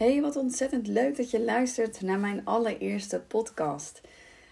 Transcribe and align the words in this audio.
Hey, 0.00 0.20
wat 0.20 0.36
ontzettend 0.36 0.86
leuk 0.86 1.16
dat 1.16 1.30
je 1.30 1.40
luistert 1.40 2.00
naar 2.00 2.18
mijn 2.18 2.44
allereerste 2.44 3.20
podcast. 3.20 4.00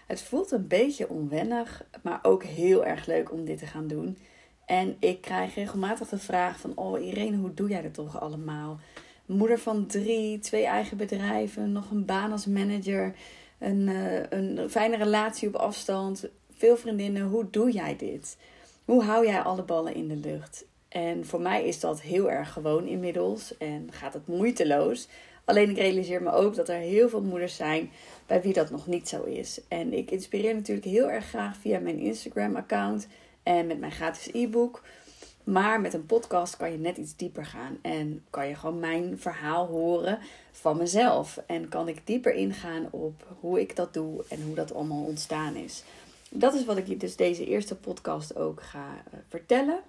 Het 0.07 0.21
voelt 0.21 0.51
een 0.51 0.67
beetje 0.67 1.09
onwennig, 1.09 1.85
maar 2.03 2.19
ook 2.21 2.43
heel 2.43 2.85
erg 2.85 3.05
leuk 3.05 3.31
om 3.31 3.45
dit 3.45 3.57
te 3.57 3.65
gaan 3.65 3.87
doen. 3.87 4.17
En 4.65 4.95
ik 4.99 5.21
krijg 5.21 5.55
regelmatig 5.55 6.09
de 6.09 6.17
vraag 6.17 6.59
van, 6.59 6.71
oh 6.75 7.05
Irene, 7.05 7.37
hoe 7.37 7.53
doe 7.53 7.69
jij 7.69 7.81
dat 7.81 7.93
toch 7.93 8.21
allemaal? 8.21 8.79
Moeder 9.25 9.59
van 9.59 9.85
drie, 9.85 10.39
twee 10.39 10.65
eigen 10.65 10.97
bedrijven, 10.97 11.71
nog 11.71 11.91
een 11.91 12.05
baan 12.05 12.31
als 12.31 12.45
manager, 12.45 13.15
een, 13.59 13.87
uh, 13.87 14.21
een 14.29 14.69
fijne 14.69 14.97
relatie 14.97 15.47
op 15.47 15.55
afstand, 15.55 16.29
veel 16.53 16.77
vriendinnen. 16.77 17.27
Hoe 17.27 17.49
doe 17.49 17.71
jij 17.71 17.95
dit? 17.95 18.37
Hoe 18.85 19.03
hou 19.03 19.25
jij 19.25 19.41
alle 19.41 19.63
ballen 19.63 19.93
in 19.93 20.07
de 20.07 20.15
lucht? 20.15 20.65
En 20.89 21.25
voor 21.25 21.41
mij 21.41 21.67
is 21.67 21.79
dat 21.79 22.01
heel 22.01 22.31
erg 22.31 22.53
gewoon 22.53 22.87
inmiddels 22.87 23.57
en 23.57 23.87
gaat 23.91 24.13
het 24.13 24.27
moeiteloos. 24.27 25.07
Alleen 25.49 25.69
ik 25.69 25.77
realiseer 25.77 26.21
me 26.21 26.31
ook 26.31 26.55
dat 26.55 26.69
er 26.69 26.75
heel 26.75 27.09
veel 27.09 27.21
moeders 27.21 27.55
zijn 27.55 27.91
bij 28.25 28.41
wie 28.41 28.53
dat 28.53 28.69
nog 28.69 28.87
niet 28.87 29.09
zo 29.09 29.23
is. 29.23 29.61
En 29.67 29.93
ik 29.93 30.11
inspireer 30.11 30.55
natuurlijk 30.55 30.87
heel 30.87 31.09
erg 31.09 31.25
graag 31.25 31.57
via 31.57 31.79
mijn 31.79 31.99
Instagram-account 31.99 33.07
en 33.43 33.67
met 33.67 33.79
mijn 33.79 33.91
gratis 33.91 34.29
e-book. 34.33 34.81
Maar 35.43 35.81
met 35.81 35.93
een 35.93 36.05
podcast 36.05 36.57
kan 36.57 36.71
je 36.71 36.77
net 36.77 36.97
iets 36.97 37.15
dieper 37.15 37.45
gaan 37.45 37.77
en 37.81 38.23
kan 38.29 38.47
je 38.47 38.55
gewoon 38.55 38.79
mijn 38.79 39.19
verhaal 39.19 39.67
horen 39.67 40.19
van 40.51 40.77
mezelf. 40.77 41.41
En 41.45 41.69
kan 41.69 41.87
ik 41.87 42.01
dieper 42.03 42.33
ingaan 42.33 42.87
op 42.91 43.27
hoe 43.39 43.59
ik 43.59 43.75
dat 43.75 43.93
doe 43.93 44.23
en 44.27 44.41
hoe 44.41 44.55
dat 44.55 44.73
allemaal 44.73 45.03
ontstaan 45.03 45.55
is. 45.55 45.83
Dat 46.29 46.53
is 46.53 46.65
wat 46.65 46.77
ik 46.77 46.99
dus 46.99 47.15
deze 47.15 47.45
eerste 47.45 47.75
podcast 47.75 48.35
ook 48.35 48.61
ga 48.61 49.03
eh, 49.11 49.19
vertellen. 49.27 49.79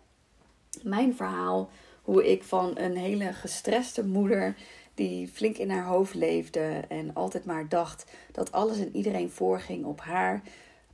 Mijn 0.83 1.17
verhaal, 1.17 1.71
hoe 2.03 2.31
ik 2.31 2.43
van 2.43 2.79
een 2.79 2.97
hele 2.97 3.33
gestreste 3.33 4.05
moeder 4.05 4.55
die 5.01 5.29
flink 5.29 5.57
in 5.57 5.71
haar 5.71 5.85
hoofd 5.85 6.15
leefde 6.15 6.83
en 6.89 7.15
altijd 7.15 7.45
maar 7.45 7.69
dacht 7.69 8.05
dat 8.33 8.53
alles 8.53 8.79
en 8.79 8.97
iedereen 8.97 9.31
voorging 9.31 9.85
op 9.85 10.01
haar, 10.01 10.43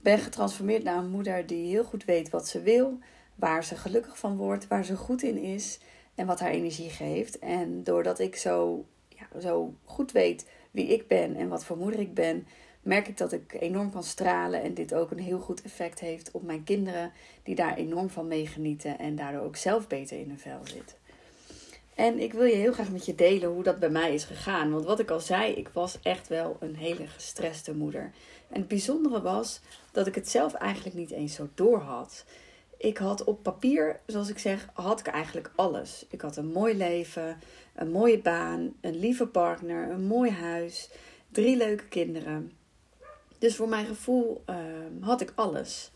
ben 0.00 0.18
getransformeerd 0.18 0.84
naar 0.84 0.98
een 0.98 1.10
moeder 1.10 1.46
die 1.46 1.70
heel 1.70 1.84
goed 1.84 2.04
weet 2.04 2.30
wat 2.30 2.48
ze 2.48 2.60
wil, 2.60 2.98
waar 3.34 3.64
ze 3.64 3.76
gelukkig 3.76 4.18
van 4.18 4.36
wordt, 4.36 4.68
waar 4.68 4.84
ze 4.84 4.96
goed 4.96 5.22
in 5.22 5.38
is 5.38 5.78
en 6.14 6.26
wat 6.26 6.40
haar 6.40 6.50
energie 6.50 6.90
geeft. 6.90 7.38
En 7.38 7.84
doordat 7.84 8.18
ik 8.18 8.36
zo, 8.36 8.84
ja, 9.08 9.40
zo 9.40 9.74
goed 9.84 10.12
weet 10.12 10.46
wie 10.70 10.86
ik 10.86 11.08
ben 11.08 11.36
en 11.36 11.48
wat 11.48 11.64
voor 11.64 11.76
moeder 11.76 12.00
ik 12.00 12.14
ben, 12.14 12.46
merk 12.82 13.08
ik 13.08 13.16
dat 13.16 13.32
ik 13.32 13.56
enorm 13.60 13.92
kan 13.92 14.04
stralen 14.04 14.62
en 14.62 14.74
dit 14.74 14.94
ook 14.94 15.10
een 15.10 15.18
heel 15.18 15.38
goed 15.38 15.62
effect 15.62 16.00
heeft 16.00 16.30
op 16.30 16.42
mijn 16.42 16.64
kinderen, 16.64 17.12
die 17.42 17.54
daar 17.54 17.76
enorm 17.76 18.10
van 18.10 18.28
meegenieten 18.28 18.98
en 18.98 19.16
daardoor 19.16 19.42
ook 19.42 19.56
zelf 19.56 19.86
beter 19.86 20.18
in 20.18 20.28
hun 20.28 20.38
vel 20.38 20.60
zitten. 20.64 21.05
En 21.96 22.18
ik 22.20 22.32
wil 22.32 22.44
je 22.44 22.54
heel 22.54 22.72
graag 22.72 22.90
met 22.90 23.06
je 23.06 23.14
delen 23.14 23.48
hoe 23.48 23.62
dat 23.62 23.78
bij 23.78 23.90
mij 23.90 24.14
is 24.14 24.24
gegaan. 24.24 24.72
Want 24.72 24.84
wat 24.84 24.98
ik 24.98 25.10
al 25.10 25.20
zei, 25.20 25.52
ik 25.52 25.68
was 25.68 25.98
echt 26.02 26.28
wel 26.28 26.56
een 26.60 26.76
hele 26.76 27.06
gestreste 27.06 27.74
moeder. 27.74 28.12
En 28.48 28.58
het 28.58 28.68
bijzondere 28.68 29.22
was 29.22 29.60
dat 29.92 30.06
ik 30.06 30.14
het 30.14 30.28
zelf 30.28 30.54
eigenlijk 30.54 30.96
niet 30.96 31.10
eens 31.10 31.34
zo 31.34 31.48
door 31.54 31.78
had. 31.78 32.24
Ik 32.76 32.96
had 32.96 33.24
op 33.24 33.42
papier, 33.42 34.00
zoals 34.06 34.28
ik 34.28 34.38
zeg, 34.38 34.68
had 34.72 35.00
ik 35.00 35.06
eigenlijk 35.06 35.50
alles. 35.54 36.06
Ik 36.08 36.20
had 36.20 36.36
een 36.36 36.52
mooi 36.52 36.76
leven, 36.76 37.38
een 37.74 37.90
mooie 37.90 38.18
baan, 38.18 38.74
een 38.80 38.98
lieve 38.98 39.26
partner, 39.26 39.90
een 39.90 40.06
mooi 40.06 40.30
huis, 40.30 40.90
drie 41.32 41.56
leuke 41.56 41.88
kinderen. 41.88 42.52
Dus 43.38 43.56
voor 43.56 43.68
mijn 43.68 43.86
gevoel 43.86 44.42
ehm, 44.44 45.00
had 45.00 45.20
ik 45.20 45.32
alles. 45.34 45.90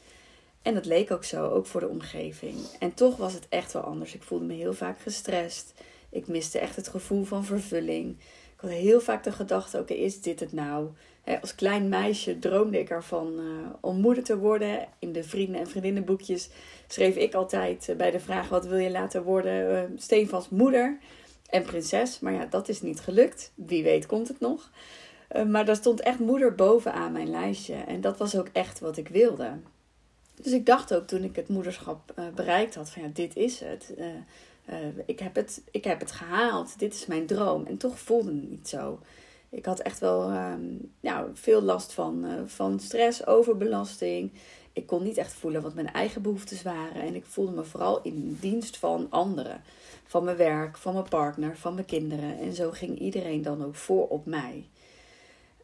En 0.62 0.74
dat 0.74 0.86
leek 0.86 1.10
ook 1.10 1.24
zo, 1.24 1.48
ook 1.48 1.66
voor 1.66 1.80
de 1.80 1.88
omgeving. 1.88 2.56
En 2.78 2.94
toch 2.94 3.16
was 3.16 3.32
het 3.32 3.46
echt 3.48 3.72
wel 3.72 3.82
anders. 3.82 4.14
Ik 4.14 4.22
voelde 4.22 4.44
me 4.44 4.54
heel 4.54 4.74
vaak 4.74 5.00
gestrest. 5.00 5.74
Ik 6.10 6.26
miste 6.26 6.58
echt 6.58 6.76
het 6.76 6.88
gevoel 6.88 7.24
van 7.24 7.44
vervulling. 7.44 8.10
Ik 8.54 8.60
had 8.60 8.70
heel 8.70 9.00
vaak 9.00 9.24
de 9.24 9.32
gedachte: 9.32 9.78
oké, 9.78 9.94
is 9.94 10.20
dit 10.20 10.40
het 10.40 10.52
nou? 10.52 10.88
als 11.40 11.54
klein 11.54 11.88
meisje 11.88 12.38
droomde 12.38 12.78
ik 12.78 12.90
ervan 12.90 13.32
uh, 13.38 13.44
om 13.80 14.00
moeder 14.00 14.24
te 14.24 14.38
worden. 14.38 14.88
In 14.98 15.12
de 15.12 15.24
vrienden- 15.24 15.60
en 15.60 15.66
vriendinnenboekjes 15.66 16.48
schreef 16.86 17.16
ik 17.16 17.34
altijd 17.34 17.88
eh, 17.88 17.96
bij 17.96 18.10
de 18.10 18.20
vraag: 18.20 18.48
wat 18.48 18.66
wil 18.66 18.78
je 18.78 18.90
laten 18.90 19.22
worden? 19.22 19.72
Uh, 19.72 19.98
steenvast 19.98 20.50
moeder 20.50 20.98
en 21.50 21.62
prinses. 21.62 22.20
Maar 22.20 22.32
ja, 22.32 22.46
dat 22.46 22.68
is 22.68 22.82
niet 22.82 23.00
gelukt. 23.00 23.52
Wie 23.54 23.82
weet 23.82 24.06
komt 24.06 24.28
het 24.28 24.40
nog. 24.40 24.70
maar 25.48 25.64
daar 25.64 25.76
stond 25.76 26.00
echt 26.00 26.18
moeder 26.18 26.54
bovenaan 26.54 27.12
mijn 27.12 27.30
lijstje. 27.30 27.74
En 27.74 28.00
dat 28.00 28.18
was 28.18 28.36
ook 28.36 28.48
echt 28.52 28.80
wat 28.80 28.96
ik 28.96 29.08
wilde. 29.08 29.52
Dus 30.42 30.52
ik 30.52 30.66
dacht 30.66 30.94
ook 30.94 31.06
toen 31.06 31.22
ik 31.22 31.36
het 31.36 31.48
moederschap 31.48 32.14
bereikt 32.34 32.74
had: 32.74 32.90
van 32.90 33.02
ja, 33.02 33.08
dit 33.12 33.36
is 33.36 33.60
het. 33.60 33.94
Uh, 33.98 34.06
ik, 35.06 35.18
heb 35.18 35.34
het, 35.34 35.62
ik 35.70 35.84
heb 35.84 36.00
het 36.00 36.12
gehaald, 36.12 36.78
dit 36.78 36.94
is 36.94 37.06
mijn 37.06 37.26
droom. 37.26 37.66
En 37.66 37.76
toch 37.76 37.98
voelde 37.98 38.30
het 38.30 38.50
niet 38.50 38.68
zo. 38.68 38.98
Ik 39.48 39.64
had 39.64 39.80
echt 39.80 39.98
wel 39.98 40.30
nou, 41.00 41.30
veel 41.34 41.62
last 41.62 41.92
van, 41.92 42.26
van 42.46 42.80
stress, 42.80 43.26
overbelasting. 43.26 44.32
Ik 44.72 44.86
kon 44.86 45.02
niet 45.02 45.16
echt 45.16 45.32
voelen 45.32 45.62
wat 45.62 45.74
mijn 45.74 45.92
eigen 45.92 46.22
behoeftes 46.22 46.62
waren. 46.62 47.02
En 47.02 47.14
ik 47.14 47.24
voelde 47.24 47.52
me 47.52 47.64
vooral 47.64 48.02
in 48.02 48.38
dienst 48.40 48.76
van 48.76 49.06
anderen. 49.10 49.62
Van 50.06 50.24
mijn 50.24 50.36
werk, 50.36 50.76
van 50.76 50.92
mijn 50.92 51.08
partner, 51.08 51.56
van 51.56 51.74
mijn 51.74 51.86
kinderen. 51.86 52.38
En 52.38 52.52
zo 52.52 52.70
ging 52.70 52.98
iedereen 52.98 53.42
dan 53.42 53.64
ook 53.64 53.74
voor 53.74 54.08
op 54.08 54.26
mij. 54.26 54.68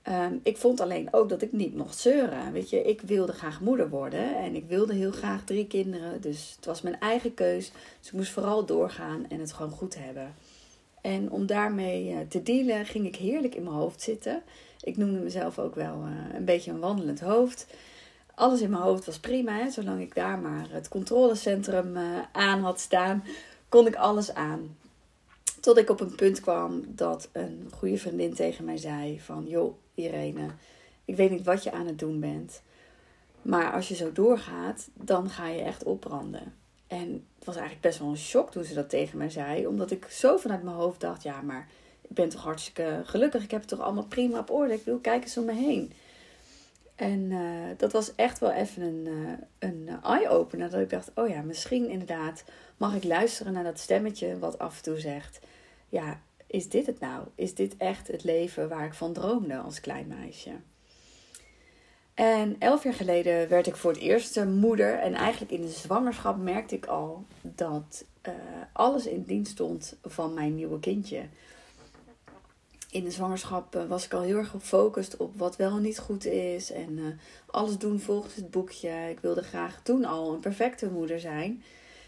Um, 0.09 0.41
ik 0.43 0.57
vond 0.57 0.81
alleen 0.81 1.09
ook 1.11 1.29
dat 1.29 1.43
ik 1.43 1.53
niet 1.53 1.77
mocht 1.77 1.99
zeuren. 1.99 2.53
Weet 2.53 2.71
je, 2.71 2.83
ik 2.83 3.01
wilde 3.01 3.33
graag 3.33 3.61
moeder 3.61 3.89
worden 3.89 4.37
en 4.37 4.55
ik 4.55 4.65
wilde 4.69 4.95
heel 4.95 5.11
graag 5.11 5.45
drie 5.45 5.67
kinderen. 5.67 6.21
Dus 6.21 6.53
het 6.57 6.65
was 6.65 6.83
mijn 6.83 7.01
eigen 7.01 7.35
keus. 7.35 7.73
Dus 7.99 8.09
ik 8.09 8.13
moest 8.13 8.33
vooral 8.33 8.67
doorgaan 8.67 9.27
en 9.29 9.41
het 9.41 9.53
gewoon 9.53 9.71
goed 9.71 9.97
hebben. 9.99 10.35
En 11.01 11.31
om 11.31 11.47
daarmee 11.47 12.11
uh, 12.11 12.19
te 12.29 12.43
dealen 12.43 12.87
ging 12.87 13.07
ik 13.07 13.17
heerlijk 13.17 13.55
in 13.55 13.63
mijn 13.63 13.75
hoofd 13.75 14.03
zitten. 14.03 14.43
Ik 14.81 14.97
noemde 14.97 15.19
mezelf 15.19 15.59
ook 15.59 15.75
wel 15.75 16.05
uh, 16.05 16.35
een 16.35 16.45
beetje 16.45 16.71
een 16.71 16.81
wandelend 16.81 17.21
hoofd. 17.21 17.67
Alles 18.35 18.61
in 18.61 18.71
mijn 18.71 18.83
hoofd 18.83 19.07
was 19.07 19.19
prima, 19.19 19.71
zolang 19.71 20.01
ik 20.01 20.15
daar 20.15 20.39
maar 20.39 20.67
het 20.71 20.89
controlecentrum 20.89 21.97
uh, 21.97 22.03
aan 22.33 22.61
had 22.61 22.81
staan, 22.81 23.25
kon 23.69 23.87
ik 23.87 23.97
alles 23.97 24.35
aan. 24.35 24.77
Tot 25.67 25.79
ik 25.79 25.91
op 25.91 26.01
een 26.01 26.15
punt 26.15 26.41
kwam 26.41 26.85
dat 26.87 27.29
een 27.33 27.69
goede 27.73 27.99
vriendin 27.99 28.35
tegen 28.35 28.65
mij 28.65 28.77
zei 28.77 29.21
van... 29.21 29.47
joh, 29.47 29.75
Irene, 29.95 30.49
ik 31.05 31.17
weet 31.17 31.31
niet 31.31 31.45
wat 31.45 31.63
je 31.63 31.73
aan 31.73 31.87
het 31.87 31.99
doen 31.99 32.21
bent. 32.21 32.63
Maar 33.43 33.73
als 33.73 33.89
je 33.89 33.95
zo 33.95 34.13
doorgaat, 34.13 34.89
dan 34.95 35.31
ga 35.31 35.49
je 35.49 35.63
echt 35.63 35.85
opbranden. 35.85 36.55
En 36.87 37.27
het 37.37 37.45
was 37.45 37.55
eigenlijk 37.55 37.87
best 37.87 37.99
wel 37.99 38.09
een 38.09 38.17
shock 38.17 38.51
toen 38.51 38.65
ze 38.65 38.75
dat 38.75 38.91
tegen 38.91 39.19
mij 39.19 39.31
zei. 39.31 39.67
Omdat 39.67 39.91
ik 39.91 40.07
zo 40.11 40.37
vanuit 40.37 40.63
mijn 40.63 40.77
hoofd 40.77 41.01
dacht, 41.01 41.23
ja, 41.23 41.41
maar 41.41 41.69
ik 42.01 42.15
ben 42.15 42.29
toch 42.29 42.43
hartstikke 42.43 43.03
gelukkig. 43.05 43.43
Ik 43.43 43.51
heb 43.51 43.61
het 43.61 43.69
toch 43.69 43.81
allemaal 43.81 44.07
prima 44.07 44.39
op 44.39 44.51
orde. 44.51 44.75
Ik 44.75 44.85
wil 44.85 44.99
kijken 44.99 45.23
eens 45.23 45.39
om 45.39 45.45
me 45.45 45.53
heen. 45.53 45.93
En 46.95 47.21
uh, 47.31 47.41
dat 47.77 47.93
was 47.93 48.15
echt 48.15 48.39
wel 48.39 48.51
even 48.51 48.83
een, 48.83 49.07
uh, 49.07 49.33
een 49.59 49.89
eye-opener. 50.03 50.71
Dat 50.71 50.81
ik 50.81 50.91
dacht, 50.91 51.11
oh 51.15 51.29
ja, 51.29 51.43
misschien 51.43 51.89
inderdaad 51.89 52.45
mag 52.77 52.95
ik 52.95 53.05
luisteren 53.05 53.53
naar 53.53 53.65
dat 53.65 53.79
stemmetje 53.79 54.39
wat 54.39 54.59
af 54.59 54.77
en 54.77 54.83
toe 54.83 55.01
zegt 55.01 55.39
ja, 55.89 56.21
is 56.47 56.69
dit 56.69 56.87
het 56.87 57.01
nou? 57.01 57.27
Is 57.35 57.55
dit 57.55 57.77
echt 57.77 58.09
het 58.09 58.25
leven 58.25 58.69
waar 58.69 58.85
ik 58.85 58.95
van 58.95 59.13
droomde 59.13 59.57
als 59.57 59.81
klein 59.81 60.07
meisje? 60.07 60.53
En 62.15 62.57
elf 62.59 62.83
jaar 62.83 62.95
geleden 62.95 63.49
werd 63.49 63.67
ik 63.67 63.77
voor 63.77 63.91
het 63.91 64.01
eerst 64.01 64.45
moeder. 64.45 64.99
En 64.99 65.15
eigenlijk 65.15 65.53
in 65.53 65.61
de 65.61 65.69
zwangerschap 65.69 66.37
merkte 66.37 66.75
ik 66.75 66.87
al 66.87 67.25
dat 67.43 68.05
uh, 68.29 68.33
alles 68.73 69.07
in 69.07 69.23
dienst 69.23 69.53
stond 69.53 69.97
van 70.03 70.35
mijn 70.35 70.55
nieuwe 70.55 70.81
kindje. 70.81 71.23
In 72.91 73.05
de 73.05 73.11
zwangerschap 73.11 73.75
eh, 73.75 73.85
was 73.85 74.05
ik 74.05 74.13
al 74.13 74.21
heel 74.21 74.37
erg 74.37 74.49
gefocust 74.49 75.17
op 75.17 75.39
wat 75.39 75.57
wel 75.57 75.77
en 75.77 75.83
niet 75.83 75.99
goed 75.99 76.25
is. 76.25 76.73
En 76.73 76.99
uh, 76.99 77.07
alles 77.47 77.79
doen 77.79 78.01
volgens 78.01 78.35
het 78.35 78.51
boekje. 78.51 79.09
Ik 79.11 79.21
wilde 79.21 79.43
graag 79.43 79.81
toen 79.83 80.05
al 80.05 80.33
een 80.33 80.41
perfecte 80.41 80.91
moeder 80.91 81.21
zijn. 81.21 81.63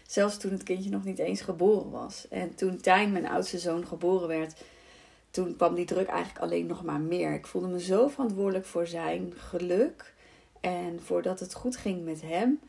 Zelfs 0.09 0.37
toen 0.37 0.51
het 0.51 0.63
kindje 0.63 0.89
nog 0.89 1.03
niet 1.03 1.19
eens 1.19 1.41
geboren 1.41 1.89
was. 1.89 2.27
En 2.29 2.55
toen 2.55 2.81
Tijn, 2.81 3.11
mijn 3.11 3.27
oudste 3.27 3.59
zoon, 3.59 3.87
geboren 3.87 4.27
werd, 4.27 4.63
toen 5.31 5.55
kwam 5.55 5.75
die 5.75 5.85
druk 5.85 6.07
eigenlijk 6.07 6.39
alleen 6.43 6.65
nog 6.65 6.83
maar 6.83 6.99
meer. 6.99 7.33
Ik 7.33 7.47
voelde 7.47 7.67
me 7.67 7.81
zo 7.81 8.07
verantwoordelijk 8.07 8.65
voor 8.65 8.87
zijn 8.87 9.33
geluk 9.37 10.13
en 10.59 10.99
voordat 11.03 11.39
het 11.39 11.53
goed 11.53 11.77
ging 11.77 12.03
met 12.05 12.21
hem, 12.21 12.59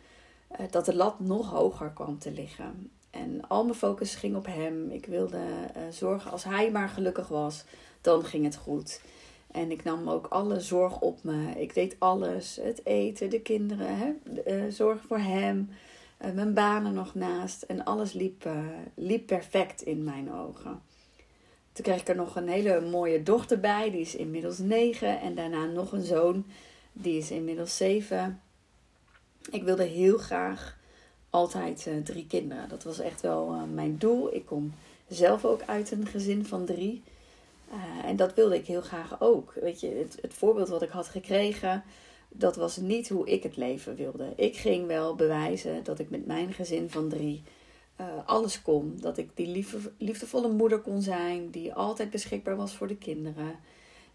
eh, 0.49 0.67
dat 0.71 0.85
de 0.85 0.95
lat 0.95 1.21
nog 1.21 1.51
hoger 1.51 1.91
kwam 1.91 2.19
te 2.19 2.31
liggen. 2.31 2.91
En 3.11 3.49
al 3.49 3.65
mijn 3.65 3.77
focus 3.77 4.15
ging 4.15 4.37
op 4.37 4.47
hem. 4.47 4.91
Ik 4.91 5.07
wilde 5.07 5.37
uh, 5.37 5.83
zorgen 5.91 6.31
als 6.31 6.45
hij 6.45 6.71
maar 6.71 6.89
gelukkig 6.89 7.29
was, 7.29 7.65
dan 8.01 8.25
ging 8.25 8.45
het 8.45 8.57
goed. 8.57 9.01
En 9.51 9.71
ik 9.71 9.85
nam 9.85 10.09
ook 10.09 10.27
alle 10.27 10.61
zorg 10.61 11.01
op 11.01 11.19
me. 11.23 11.53
Ik 11.57 11.75
deed 11.75 11.97
alles: 11.99 12.59
het 12.63 12.87
eten, 12.87 13.31
de 13.31 13.41
kinderen, 13.41 13.97
hè? 13.97 14.13
Uh, 14.47 14.73
zorg 14.73 15.01
voor 15.09 15.19
hem. 15.19 15.71
Uh, 16.25 16.31
mijn 16.33 16.55
banen 16.55 16.95
nog 16.95 17.15
naast. 17.15 17.63
En 17.63 17.85
alles 17.85 18.13
liep, 18.13 18.45
uh, 18.45 18.67
liep 18.95 19.27
perfect 19.27 19.83
in 19.83 20.05
mijn 20.05 20.33
ogen. 20.33 20.83
Toen 21.73 21.85
kreeg 21.85 22.01
ik 22.01 22.09
er 22.09 22.17
nog 22.17 22.37
een 22.37 22.49
hele 22.49 22.81
mooie 22.81 23.23
dochter 23.23 23.61
bij. 23.61 23.91
Die 23.91 24.01
is 24.01 24.15
inmiddels 24.15 24.59
negen. 24.59 25.21
En 25.21 25.35
daarna 25.35 25.65
nog 25.65 25.93
een 25.93 26.05
zoon. 26.05 26.45
Die 26.93 27.19
is 27.19 27.31
inmiddels 27.31 27.77
zeven. 27.77 28.41
Ik 29.51 29.63
wilde 29.63 29.85
heel 29.85 30.19
graag 30.19 30.79
altijd 31.31 31.87
uh, 31.87 32.03
drie 32.05 32.27
kinderen. 32.27 32.69
Dat 32.69 32.83
was 32.83 32.99
echt 32.99 33.21
wel 33.21 33.49
mijn 33.73 33.99
doel. 33.99 34.35
Ik 34.35 34.47
kom 34.47 34.75
zelf 35.09 35.45
ook 35.45 35.63
uit 35.67 35.91
een 35.91 36.07
gezin 36.07 36.47
van 36.47 36.65
drie. 36.65 37.03
Eh, 37.71 38.09
en 38.09 38.17
dat 38.17 38.35
wilde 38.35 38.55
ik 38.55 38.67
heel 38.67 38.81
graag 38.81 39.21
ook. 39.21 39.53
Weet 39.61 39.81
je, 39.81 39.89
het, 39.89 40.19
het 40.23 40.35
voorbeeld 40.35 40.69
wat 40.69 40.83
ik 40.83 40.89
had 40.89 41.09
gekregen, 41.09 41.83
dat 42.33 42.57
was 42.57 42.77
niet 42.77 43.09
hoe 43.09 43.29
ik 43.29 43.43
het 43.43 43.57
leven 43.57 43.97
wilde. 43.97 44.33
Ik 44.37 44.57
ging 44.57 44.87
wel 44.87 45.15
bewijzen 45.15 45.85
dat 45.85 45.99
ik 45.99 46.11
met 46.11 46.27
mijn 46.27 46.53
gezin 46.53 46.91
van 46.91 47.09
drie 47.09 47.43
uh, 48.01 48.07
alles 48.25 48.63
kon. 48.63 48.97
Dat 49.01 49.19
ik 49.19 49.31
die 49.35 49.47
liefde, 49.47 49.93
liefdevolle 49.99 50.49
moeder 50.49 50.81
kon 50.81 51.03
zijn, 51.03 51.51
die 51.51 51.75
altijd 51.75 52.11
beschikbaar 52.11 52.57
was 52.57 52.75
voor 52.77 52.87
de 52.87 52.97
kinderen. 52.97 53.59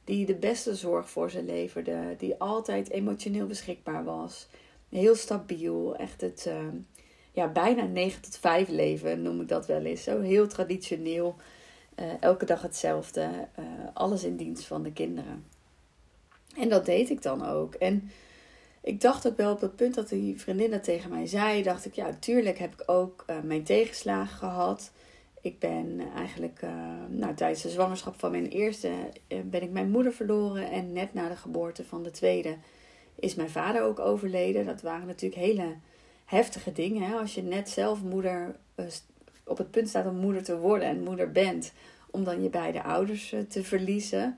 Die 0.03 0.25
de 0.25 0.35
beste 0.35 0.75
zorg 0.75 1.09
voor 1.09 1.31
ze 1.31 1.43
leverde, 1.43 2.15
die 2.17 2.35
altijd 2.39 2.89
emotioneel 2.89 3.45
beschikbaar 3.45 4.03
was. 4.03 4.47
Heel 4.89 5.15
stabiel, 5.15 5.95
echt 5.95 6.21
het 6.21 6.45
uh, 6.47 6.67
ja, 7.31 7.47
bijna 7.47 7.83
9 7.83 8.21
tot 8.21 8.37
5 8.37 8.69
leven 8.69 9.21
noem 9.21 9.41
ik 9.41 9.47
dat 9.47 9.65
wel 9.65 9.81
eens. 9.81 10.03
Zo 10.03 10.21
heel 10.21 10.47
traditioneel, 10.47 11.35
uh, 11.99 12.05
elke 12.19 12.45
dag 12.45 12.61
hetzelfde, 12.61 13.47
alles 13.93 14.23
in 14.23 14.35
dienst 14.35 14.65
van 14.65 14.83
de 14.83 14.91
kinderen. 14.93 15.54
En 16.57 16.69
dat 16.69 16.85
deed 16.85 17.09
ik 17.09 17.21
dan 17.21 17.45
ook. 17.45 17.73
En 17.73 18.11
ik 18.81 19.01
dacht 19.01 19.27
ook 19.27 19.37
wel 19.37 19.51
op 19.51 19.61
het 19.61 19.75
punt 19.75 19.95
dat 19.95 20.09
die 20.09 20.39
vriendin 20.39 20.71
dat 20.71 20.83
tegen 20.83 21.09
mij 21.09 21.27
zei, 21.27 21.63
dacht 21.63 21.85
ik, 21.85 21.93
ja, 21.93 22.09
tuurlijk 22.19 22.57
heb 22.57 22.73
ik 22.73 22.83
ook 22.85 23.23
uh, 23.29 23.35
mijn 23.43 23.63
tegenslagen 23.63 24.37
gehad. 24.37 24.91
Ik 25.41 25.59
ben 25.59 26.01
eigenlijk, 26.15 26.61
uh, 26.63 26.71
nou, 27.09 27.33
tijdens 27.33 27.61
de 27.61 27.69
zwangerschap 27.69 28.19
van 28.19 28.31
mijn 28.31 28.47
eerste 28.47 28.89
ben 29.45 29.61
ik 29.61 29.71
mijn 29.71 29.89
moeder 29.89 30.13
verloren. 30.13 30.71
En 30.71 30.93
net 30.93 31.13
na 31.13 31.29
de 31.29 31.35
geboorte 31.35 31.83
van 31.83 32.03
de 32.03 32.11
tweede 32.11 32.57
is 33.15 33.35
mijn 33.35 33.49
vader 33.49 33.81
ook 33.81 33.99
overleden. 33.99 34.65
Dat 34.65 34.81
waren 34.81 35.07
natuurlijk 35.07 35.41
hele 35.41 35.75
heftige 36.25 36.71
dingen. 36.71 37.09
Hè? 37.09 37.15
Als 37.15 37.35
je 37.35 37.43
net 37.43 37.69
zelf 37.69 38.03
moeder, 38.03 38.55
op 39.43 39.57
het 39.57 39.71
punt 39.71 39.89
staat 39.89 40.05
om 40.05 40.15
moeder 40.15 40.43
te 40.43 40.57
worden 40.57 40.87
en 40.87 41.03
moeder 41.03 41.31
bent, 41.31 41.73
om 42.11 42.23
dan 42.23 42.43
je 42.43 42.49
beide 42.49 42.83
ouders 42.83 43.35
te 43.49 43.63
verliezen. 43.63 44.37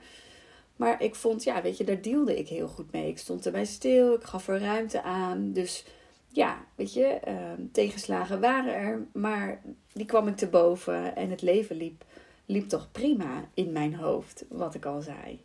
Maar 0.77 1.03
ik 1.03 1.15
vond, 1.15 1.43
ja, 1.43 1.61
weet 1.61 1.77
je, 1.77 1.83
daar 1.83 2.01
deelde 2.01 2.37
ik 2.37 2.47
heel 2.47 2.67
goed 2.67 2.91
mee. 2.91 3.07
Ik 3.07 3.17
stond 3.17 3.45
erbij 3.45 3.65
stil, 3.65 4.13
ik 4.13 4.23
gaf 4.23 4.47
er 4.47 4.59
ruimte 4.59 5.01
aan. 5.01 5.51
Dus 5.53 5.85
ja, 6.29 6.65
weet 6.75 6.93
je, 6.93 7.19
uh, 7.27 7.65
tegenslagen 7.71 8.39
waren 8.39 8.73
er, 8.73 9.07
maar 9.13 9.61
die 9.93 10.05
kwam 10.05 10.27
ik 10.27 10.35
te 10.35 10.47
boven 10.47 11.15
en 11.15 11.29
het 11.29 11.41
leven 11.41 11.75
liep, 11.75 12.03
liep 12.45 12.69
toch 12.69 12.91
prima 12.91 13.49
in 13.53 13.71
mijn 13.71 13.95
hoofd, 13.95 14.45
wat 14.49 14.73
ik 14.73 14.85
al 14.85 15.01
zei. 15.01 15.41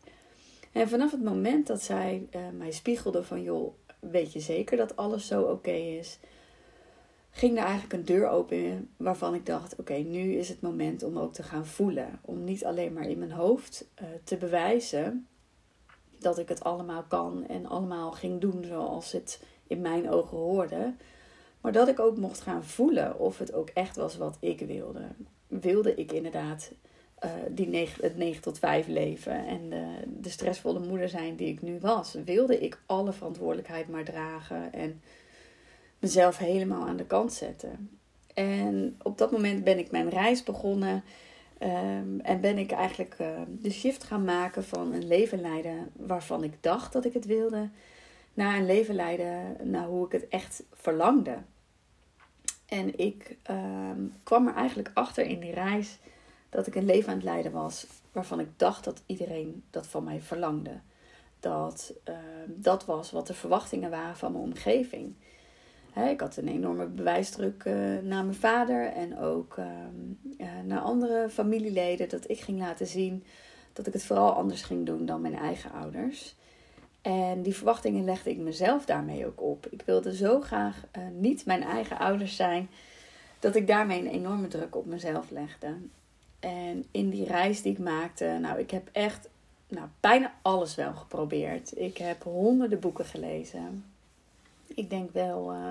En 0.72 0.88
vanaf 0.88 1.10
het 1.10 1.22
moment 1.22 1.66
dat 1.66 1.82
zij 1.82 2.26
uh, 2.30 2.40
mij 2.58 2.70
spiegelde 2.70 3.24
van, 3.24 3.42
joh, 3.42 3.74
weet 4.00 4.32
je 4.32 4.40
zeker 4.40 4.76
dat 4.76 4.96
alles 4.96 5.26
zo 5.26 5.42
oké 5.42 5.70
is? 5.70 6.18
Ging 7.34 7.58
er 7.58 7.64
eigenlijk 7.64 7.92
een 7.92 8.04
deur 8.04 8.28
open 8.28 8.90
waarvan 8.96 9.34
ik 9.34 9.46
dacht: 9.46 9.76
oké, 9.76 9.94
nu 9.94 10.32
is 10.32 10.48
het 10.48 10.60
moment 10.60 11.02
om 11.02 11.18
ook 11.18 11.32
te 11.32 11.42
gaan 11.42 11.66
voelen. 11.66 12.20
Om 12.22 12.44
niet 12.44 12.64
alleen 12.64 12.92
maar 12.92 13.08
in 13.08 13.18
mijn 13.18 13.32
hoofd 13.32 13.88
uh, 14.02 14.08
te 14.24 14.36
bewijzen 14.36 15.26
dat 16.18 16.38
ik 16.38 16.48
het 16.48 16.64
allemaal 16.64 17.02
kan 17.08 17.46
en 17.46 17.66
allemaal 17.66 18.12
ging 18.12 18.40
doen 18.40 18.64
zoals 18.64 19.12
het 19.12 19.42
in 19.66 19.80
mijn 19.80 20.10
ogen 20.10 20.36
hoorde. 20.36 20.94
Maar 21.60 21.72
dat 21.72 21.88
ik 21.88 22.00
ook 22.00 22.16
mocht 22.16 22.40
gaan 22.40 22.64
voelen 22.64 23.18
of 23.18 23.38
het 23.38 23.52
ook 23.52 23.68
echt 23.68 23.96
was 23.96 24.16
wat 24.16 24.36
ik 24.40 24.60
wilde. 24.60 25.04
Wilde 25.46 25.94
ik 25.94 26.12
inderdaad 26.12 26.72
uh, 27.24 27.30
die 27.50 27.68
9, 27.68 28.04
het 28.04 28.16
9 28.16 28.42
tot 28.42 28.58
5 28.58 28.86
leven 28.86 29.46
en 29.46 29.70
de, 29.70 29.86
de 30.20 30.28
stressvolle 30.28 30.80
moeder 30.80 31.08
zijn 31.08 31.36
die 31.36 31.48
ik 31.48 31.62
nu 31.62 31.78
was? 31.80 32.16
Wilde 32.24 32.60
ik 32.60 32.82
alle 32.86 33.12
verantwoordelijkheid 33.12 33.88
maar 33.88 34.04
dragen 34.04 34.72
en 34.72 35.00
mezelf 36.02 36.38
helemaal 36.38 36.86
aan 36.86 36.96
de 36.96 37.06
kant 37.06 37.32
zetten? 37.32 37.98
En 38.34 38.96
op 39.02 39.18
dat 39.18 39.30
moment 39.30 39.64
ben 39.64 39.78
ik 39.78 39.90
mijn 39.90 40.08
reis 40.08 40.42
begonnen. 40.42 41.04
Um, 41.62 42.20
en 42.20 42.40
ben 42.40 42.58
ik 42.58 42.70
eigenlijk 42.70 43.16
uh, 43.20 43.28
de 43.48 43.70
shift 43.70 44.04
gaan 44.04 44.24
maken 44.24 44.64
van 44.64 44.92
een 44.92 45.06
leven 45.06 45.40
leiden 45.40 45.90
waarvan 45.92 46.44
ik 46.44 46.52
dacht 46.60 46.92
dat 46.92 47.04
ik 47.04 47.12
het 47.12 47.26
wilde, 47.26 47.68
naar 48.34 48.56
een 48.56 48.66
leven 48.66 48.94
leiden 48.94 49.56
naar 49.62 49.86
hoe 49.86 50.06
ik 50.06 50.12
het 50.12 50.28
echt 50.28 50.62
verlangde. 50.72 51.36
En 52.66 52.98
ik 52.98 53.36
um, 53.50 54.14
kwam 54.22 54.48
er 54.48 54.54
eigenlijk 54.54 54.90
achter 54.94 55.26
in 55.26 55.40
die 55.40 55.52
reis 55.52 55.98
dat 56.48 56.66
ik 56.66 56.74
een 56.74 56.84
leven 56.84 57.08
aan 57.08 57.14
het 57.14 57.24
leiden 57.24 57.52
was 57.52 57.86
waarvan 58.12 58.40
ik 58.40 58.48
dacht 58.56 58.84
dat 58.84 59.02
iedereen 59.06 59.64
dat 59.70 59.86
van 59.86 60.04
mij 60.04 60.20
verlangde. 60.20 60.80
Dat 61.40 61.94
dat 62.46 62.84
was 62.84 63.10
wat 63.10 63.26
de 63.26 63.34
verwachtingen 63.34 63.90
waren 63.90 64.16
van 64.16 64.32
mijn 64.32 64.44
omgeving 64.44 65.14
ik 65.94 66.20
had 66.20 66.36
een 66.36 66.48
enorme 66.48 66.86
bewijsdruk 66.86 67.64
uh, 67.64 67.74
naar 68.02 68.24
mijn 68.24 68.34
vader 68.34 68.86
en 68.86 69.18
ook 69.18 69.56
uh, 69.58 70.46
naar 70.64 70.80
andere 70.80 71.28
familieleden. 71.30 72.08
Dat 72.08 72.30
ik 72.30 72.40
ging 72.40 72.58
laten 72.58 72.86
zien 72.86 73.24
dat 73.72 73.86
ik 73.86 73.92
het 73.92 74.04
vooral 74.04 74.32
anders 74.32 74.62
ging 74.62 74.86
doen 74.86 75.06
dan 75.06 75.20
mijn 75.20 75.36
eigen 75.36 75.72
ouders. 75.72 76.34
En 77.02 77.42
die 77.42 77.54
verwachtingen 77.54 78.04
legde 78.04 78.30
ik 78.30 78.38
mezelf 78.38 78.84
daarmee 78.84 79.26
ook 79.26 79.42
op. 79.42 79.66
Ik 79.70 79.82
wilde 79.84 80.16
zo 80.16 80.40
graag 80.40 80.84
uh, 80.96 81.02
niet 81.18 81.46
mijn 81.46 81.62
eigen 81.62 81.98
ouders 81.98 82.36
zijn, 82.36 82.68
dat 83.38 83.54
ik 83.54 83.66
daarmee 83.66 83.98
een 84.00 84.10
enorme 84.10 84.48
druk 84.48 84.76
op 84.76 84.86
mezelf 84.86 85.30
legde. 85.30 85.74
En 86.40 86.84
in 86.90 87.10
die 87.10 87.24
reis 87.24 87.62
die 87.62 87.72
ik 87.72 87.78
maakte, 87.78 88.38
nou, 88.40 88.58
ik 88.58 88.70
heb 88.70 88.88
echt 88.92 89.28
nou, 89.68 89.86
bijna 90.00 90.32
alles 90.42 90.74
wel 90.74 90.94
geprobeerd. 90.94 91.78
Ik 91.78 91.96
heb 91.96 92.22
honderden 92.22 92.80
boeken 92.80 93.04
gelezen. 93.04 93.84
Ik 94.74 94.90
denk 94.90 95.12
wel, 95.12 95.52
uh, 95.54 95.70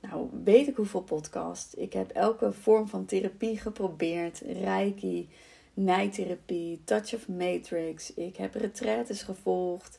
nou 0.00 0.28
weet 0.44 0.68
ik 0.68 0.76
hoeveel 0.76 1.02
podcast. 1.02 1.74
Ik 1.76 1.92
heb 1.92 2.10
elke 2.10 2.52
vorm 2.52 2.88
van 2.88 3.04
therapie 3.04 3.58
geprobeerd. 3.58 4.42
Reiki, 4.46 5.28
nijtherapie, 5.74 6.80
touch 6.84 7.14
of 7.14 7.28
matrix. 7.28 8.14
Ik 8.14 8.36
heb 8.36 8.54
retraites 8.54 9.22
gevolgd, 9.22 9.98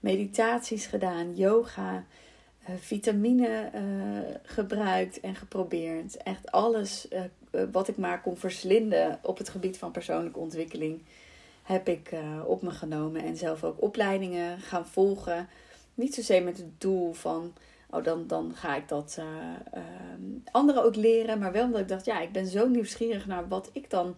meditaties 0.00 0.86
gedaan, 0.86 1.34
yoga, 1.34 2.04
uh, 2.68 2.76
vitamine 2.76 3.70
uh, 3.74 4.34
gebruikt 4.42 5.20
en 5.20 5.34
geprobeerd. 5.34 6.16
Echt 6.16 6.50
alles 6.50 7.08
wat 7.72 7.88
ik 7.88 7.96
maar 7.96 8.22
kon 8.22 8.36
verslinden 8.36 9.18
op 9.22 9.38
het 9.38 9.48
gebied 9.48 9.78
van 9.78 9.90
persoonlijke 9.90 10.38
ontwikkeling 10.38 11.02
heb 11.62 11.88
ik 11.88 12.10
op 12.46 12.62
me 12.62 12.70
genomen 12.70 13.22
en 13.22 13.36
zelf 13.36 13.64
ook 13.64 13.82
opleidingen 13.82 14.60
gaan 14.60 14.86
volgen 14.86 15.48
niet 15.96 16.14
zozeer 16.14 16.42
met 16.42 16.56
het 16.56 16.80
doel 16.80 17.12
van, 17.12 17.52
oh 17.90 18.04
dan, 18.04 18.26
dan 18.26 18.52
ga 18.54 18.76
ik 18.76 18.88
dat 18.88 19.16
uh, 19.18 19.84
anderen 20.52 20.84
ook 20.84 20.96
leren. 20.96 21.38
Maar 21.38 21.52
wel 21.52 21.64
omdat 21.64 21.80
ik 21.80 21.88
dacht, 21.88 22.04
ja, 22.04 22.20
ik 22.20 22.32
ben 22.32 22.46
zo 22.46 22.68
nieuwsgierig 22.68 23.26
naar 23.26 23.48
wat 23.48 23.70
ik 23.72 23.90
dan 23.90 24.16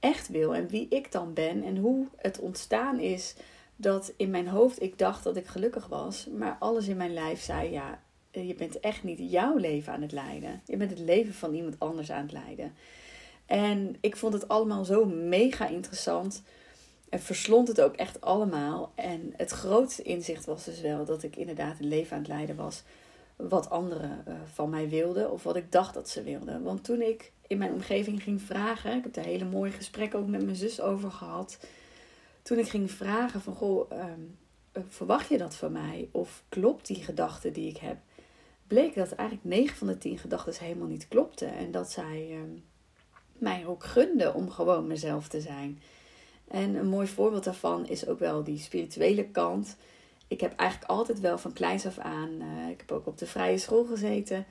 echt 0.00 0.28
wil. 0.28 0.54
En 0.54 0.68
wie 0.68 0.86
ik 0.88 1.12
dan 1.12 1.32
ben. 1.32 1.62
En 1.62 1.76
hoe 1.76 2.06
het 2.16 2.38
ontstaan 2.38 2.98
is 2.98 3.34
dat 3.76 4.12
in 4.16 4.30
mijn 4.30 4.48
hoofd 4.48 4.82
ik 4.82 4.98
dacht 4.98 5.24
dat 5.24 5.36
ik 5.36 5.46
gelukkig 5.46 5.86
was. 5.86 6.28
Maar 6.36 6.56
alles 6.58 6.88
in 6.88 6.96
mijn 6.96 7.12
lijf 7.12 7.40
zei, 7.40 7.70
ja, 7.70 8.00
je 8.30 8.54
bent 8.54 8.80
echt 8.80 9.02
niet 9.02 9.30
jouw 9.30 9.56
leven 9.56 9.92
aan 9.92 10.02
het 10.02 10.12
leiden. 10.12 10.62
Je 10.66 10.76
bent 10.76 10.90
het 10.90 10.98
leven 10.98 11.34
van 11.34 11.54
iemand 11.54 11.78
anders 11.78 12.10
aan 12.10 12.22
het 12.22 12.32
leiden. 12.32 12.74
En 13.46 13.96
ik 14.00 14.16
vond 14.16 14.32
het 14.32 14.48
allemaal 14.48 14.84
zo 14.84 15.04
mega 15.04 15.68
interessant 15.68 16.42
en 17.14 17.20
verslond 17.20 17.68
het 17.68 17.80
ook 17.80 17.94
echt 17.94 18.20
allemaal. 18.20 18.92
En 18.94 19.32
het 19.36 19.50
grootste 19.50 20.02
inzicht 20.02 20.44
was 20.44 20.64
dus 20.64 20.80
wel 20.80 21.04
dat 21.04 21.22
ik 21.22 21.36
inderdaad 21.36 21.78
een 21.80 21.88
leven 21.88 22.12
aan 22.12 22.22
het 22.22 22.28
leiden 22.28 22.56
was. 22.56 22.82
Wat 23.36 23.70
anderen 23.70 24.24
uh, 24.28 24.34
van 24.52 24.70
mij 24.70 24.88
wilden. 24.88 25.30
Of 25.30 25.42
wat 25.42 25.56
ik 25.56 25.72
dacht 25.72 25.94
dat 25.94 26.08
ze 26.08 26.22
wilden. 26.22 26.62
Want 26.62 26.84
toen 26.84 27.02
ik 27.02 27.32
in 27.46 27.58
mijn 27.58 27.72
omgeving 27.72 28.22
ging 28.22 28.42
vragen. 28.42 28.96
Ik 28.96 29.02
heb 29.02 29.14
daar 29.14 29.24
hele 29.24 29.44
mooie 29.44 29.70
gesprekken 29.70 30.18
ook 30.18 30.26
met 30.26 30.44
mijn 30.44 30.56
zus 30.56 30.80
over 30.80 31.10
gehad. 31.10 31.58
Toen 32.42 32.58
ik 32.58 32.68
ging 32.68 32.90
vragen 32.90 33.40
van 33.40 33.54
goh, 33.54 33.90
um, 33.92 34.38
verwacht 34.88 35.28
je 35.28 35.38
dat 35.38 35.54
van 35.54 35.72
mij? 35.72 36.08
Of 36.10 36.42
klopt 36.48 36.86
die 36.86 37.02
gedachte 37.04 37.50
die 37.50 37.68
ik 37.68 37.76
heb? 37.76 37.96
Bleek 38.66 38.94
dat 38.94 39.12
eigenlijk 39.12 39.48
9 39.48 39.76
van 39.76 39.86
de 39.86 39.98
10 39.98 40.18
gedachten 40.18 40.64
helemaal 40.64 40.88
niet 40.88 41.08
klopten. 41.08 41.56
En 41.56 41.70
dat 41.70 41.90
zij 41.90 42.38
um, 42.42 42.64
mij 43.32 43.66
ook 43.66 43.84
gunden 43.84 44.34
om 44.34 44.50
gewoon 44.50 44.86
mezelf 44.86 45.28
te 45.28 45.40
zijn. 45.40 45.80
En 46.48 46.74
een 46.74 46.88
mooi 46.88 47.06
voorbeeld 47.06 47.44
daarvan 47.44 47.86
is 47.86 48.06
ook 48.06 48.18
wel 48.18 48.44
die 48.44 48.58
spirituele 48.58 49.24
kant. 49.24 49.76
Ik 50.28 50.40
heb 50.40 50.56
eigenlijk 50.56 50.90
altijd 50.90 51.20
wel 51.20 51.38
van 51.38 51.52
kleins 51.52 51.86
af 51.86 51.98
aan, 51.98 52.30
uh, 52.30 52.68
ik 52.70 52.80
heb 52.80 52.92
ook 52.92 53.06
op 53.06 53.18
de 53.18 53.26
vrije 53.26 53.58
school 53.58 53.84
gezeten, 53.84 54.46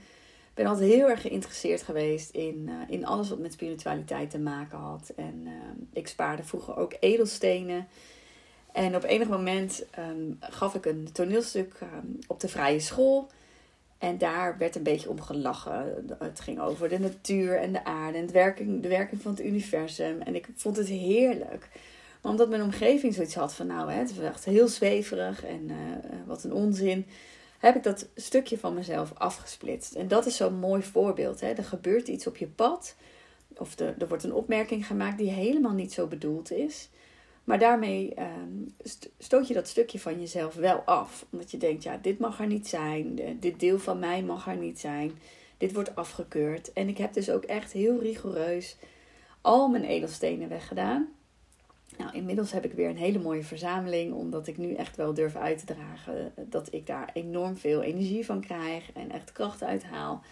ben 0.53 0.65
altijd 0.65 0.91
heel 0.91 1.09
erg 1.09 1.21
geïnteresseerd 1.21 1.83
geweest 1.83 2.29
in, 2.29 2.65
uh, 2.69 2.73
in 2.87 3.05
alles 3.05 3.29
wat 3.29 3.39
met 3.39 3.53
spiritualiteit 3.53 4.29
te 4.29 4.39
maken 4.39 4.77
had. 4.77 5.11
En 5.15 5.41
uh, 5.45 5.51
ik 5.93 6.07
spaarde 6.07 6.43
vroeger 6.43 6.77
ook 6.77 6.93
edelstenen. 6.99 7.87
En 8.71 8.95
op 8.95 9.03
enig 9.03 9.27
moment 9.27 9.85
um, 9.99 10.37
gaf 10.39 10.75
ik 10.75 10.85
een 10.85 11.09
toneelstuk 11.11 11.79
um, 11.81 12.19
op 12.27 12.39
de 12.39 12.47
vrije 12.47 12.79
school. 12.79 13.29
En 14.03 14.17
daar 14.17 14.57
werd 14.57 14.75
een 14.75 14.83
beetje 14.83 15.09
om 15.09 15.21
gelachen. 15.21 16.05
Het 16.19 16.39
ging 16.39 16.59
over 16.59 16.89
de 16.89 16.99
natuur 16.99 17.57
en 17.57 17.71
de 17.71 17.85
aarde 17.85 18.17
en 18.17 18.25
de 18.25 18.33
werking, 18.33 18.81
de 18.81 18.87
werking 18.87 19.21
van 19.21 19.31
het 19.31 19.45
universum. 19.45 20.21
En 20.21 20.35
ik 20.35 20.47
vond 20.55 20.77
het 20.77 20.87
heerlijk. 20.87 21.69
Maar 22.21 22.31
omdat 22.31 22.49
mijn 22.49 22.61
omgeving 22.61 23.13
zoiets 23.13 23.35
had 23.35 23.53
van, 23.53 23.67
nou, 23.67 23.91
hè, 23.91 23.97
het 23.97 24.09
is 24.09 24.17
echt 24.17 24.45
heel 24.45 24.67
zweverig 24.67 25.45
en 25.45 25.69
uh, 25.69 25.75
wat 26.25 26.43
een 26.43 26.53
onzin, 26.53 27.05
heb 27.59 27.75
ik 27.75 27.83
dat 27.83 28.07
stukje 28.15 28.57
van 28.57 28.73
mezelf 28.73 29.11
afgesplitst. 29.13 29.93
En 29.93 30.07
dat 30.07 30.25
is 30.25 30.35
zo'n 30.35 30.59
mooi 30.59 30.81
voorbeeld. 30.81 31.41
Hè. 31.41 31.51
Er 31.51 31.63
gebeurt 31.63 32.07
iets 32.07 32.27
op 32.27 32.37
je 32.37 32.47
pad, 32.47 32.95
of 33.57 33.79
er 33.79 34.07
wordt 34.07 34.23
een 34.23 34.33
opmerking 34.33 34.87
gemaakt 34.87 35.17
die 35.17 35.29
helemaal 35.29 35.73
niet 35.73 35.93
zo 35.93 36.07
bedoeld 36.07 36.51
is. 36.51 36.89
Maar 37.43 37.59
daarmee 37.59 38.13
ehm, 38.13 38.87
stoot 39.17 39.47
je 39.47 39.53
dat 39.53 39.67
stukje 39.67 39.99
van 39.99 40.19
jezelf 40.19 40.55
wel 40.55 40.77
af. 40.77 41.25
Omdat 41.29 41.51
je 41.51 41.57
denkt, 41.57 41.83
ja, 41.83 41.97
dit 42.01 42.19
mag 42.19 42.39
er 42.39 42.47
niet 42.47 42.67
zijn. 42.67 43.19
Dit 43.39 43.59
deel 43.59 43.79
van 43.79 43.99
mij 43.99 44.23
mag 44.23 44.47
er 44.47 44.57
niet 44.57 44.79
zijn. 44.79 45.11
Dit 45.57 45.73
wordt 45.73 45.95
afgekeurd. 45.95 46.73
En 46.73 46.87
ik 46.87 46.97
heb 46.97 47.13
dus 47.13 47.29
ook 47.29 47.43
echt 47.43 47.71
heel 47.71 47.99
rigoureus 47.99 48.75
al 49.41 49.67
mijn 49.67 49.83
edelstenen 49.83 50.49
weggedaan. 50.49 51.07
Nou, 51.97 52.15
inmiddels 52.15 52.51
heb 52.51 52.65
ik 52.65 52.73
weer 52.73 52.89
een 52.89 52.97
hele 52.97 53.19
mooie 53.19 53.43
verzameling, 53.43 54.13
omdat 54.13 54.47
ik 54.47 54.57
nu 54.57 54.73
echt 54.73 54.95
wel 54.95 55.13
durf 55.13 55.35
uit 55.35 55.65
te 55.65 55.73
dragen 55.73 56.33
dat 56.35 56.73
ik 56.73 56.87
daar 56.87 57.09
enorm 57.13 57.57
veel 57.57 57.81
energie 57.81 58.25
van 58.25 58.41
krijg 58.41 58.91
en 58.93 59.11
echt 59.11 59.31
kracht 59.31 59.63
uithaal. 59.63 60.23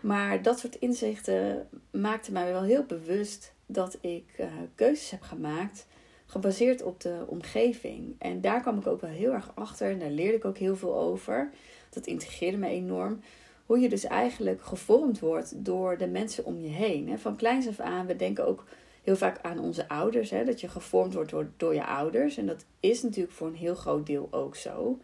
Maar 0.00 0.42
dat 0.42 0.58
soort 0.58 0.74
inzichten 0.74 1.68
maakte 1.90 2.32
mij 2.32 2.52
wel 2.52 2.62
heel 2.62 2.84
bewust 2.84 3.52
dat 3.66 3.98
ik 4.00 4.24
uh, 4.40 4.46
keuzes 4.74 5.10
heb 5.10 5.22
gemaakt 5.22 5.86
gebaseerd 6.30 6.82
op 6.82 7.00
de 7.00 7.24
omgeving. 7.26 8.14
En 8.18 8.40
daar 8.40 8.60
kwam 8.60 8.78
ik 8.78 8.86
ook 8.86 9.00
wel 9.00 9.10
heel 9.10 9.32
erg 9.32 9.52
achter 9.54 9.90
en 9.90 9.98
daar 9.98 10.10
leerde 10.10 10.36
ik 10.36 10.44
ook 10.44 10.58
heel 10.58 10.76
veel 10.76 10.96
over. 10.96 11.50
Dat 11.90 12.06
integreerde 12.06 12.56
me 12.56 12.68
enorm. 12.68 13.20
Hoe 13.66 13.78
je 13.78 13.88
dus 13.88 14.04
eigenlijk 14.04 14.62
gevormd 14.62 15.18
wordt 15.18 15.64
door 15.64 15.98
de 15.98 16.06
mensen 16.06 16.44
om 16.44 16.60
je 16.60 16.68
heen. 16.68 17.18
Van 17.18 17.36
kleins 17.36 17.68
af 17.68 17.80
aan, 17.80 18.06
we 18.06 18.16
denken 18.16 18.46
ook 18.46 18.64
heel 19.02 19.16
vaak 19.16 19.38
aan 19.42 19.58
onze 19.58 19.88
ouders. 19.88 20.30
Hè, 20.30 20.44
dat 20.44 20.60
je 20.60 20.68
gevormd 20.68 21.14
wordt 21.14 21.30
door, 21.30 21.50
door 21.56 21.74
je 21.74 21.86
ouders. 21.86 22.36
En 22.36 22.46
dat 22.46 22.64
is 22.80 23.02
natuurlijk 23.02 23.34
voor 23.34 23.46
een 23.46 23.54
heel 23.54 23.74
groot 23.74 24.06
deel 24.06 24.28
ook 24.30 24.56
zo. 24.56 24.98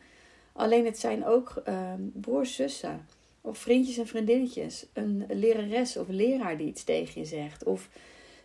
Alleen 0.53 0.85
het 0.85 0.99
zijn 0.99 1.27
ook 1.27 1.63
ehm, 1.65 2.01
broers, 2.13 2.55
zussen. 2.55 3.07
Of 3.41 3.59
vriendjes 3.59 3.99
en 3.99 4.07
vriendinnetjes. 4.07 4.87
Een 4.93 5.25
lerares 5.29 5.97
of 5.97 6.09
leraar 6.09 6.57
die 6.57 6.67
iets 6.67 6.85
tegen 6.85 7.21
je 7.21 7.27
zegt. 7.27 7.65
Of 7.65 7.89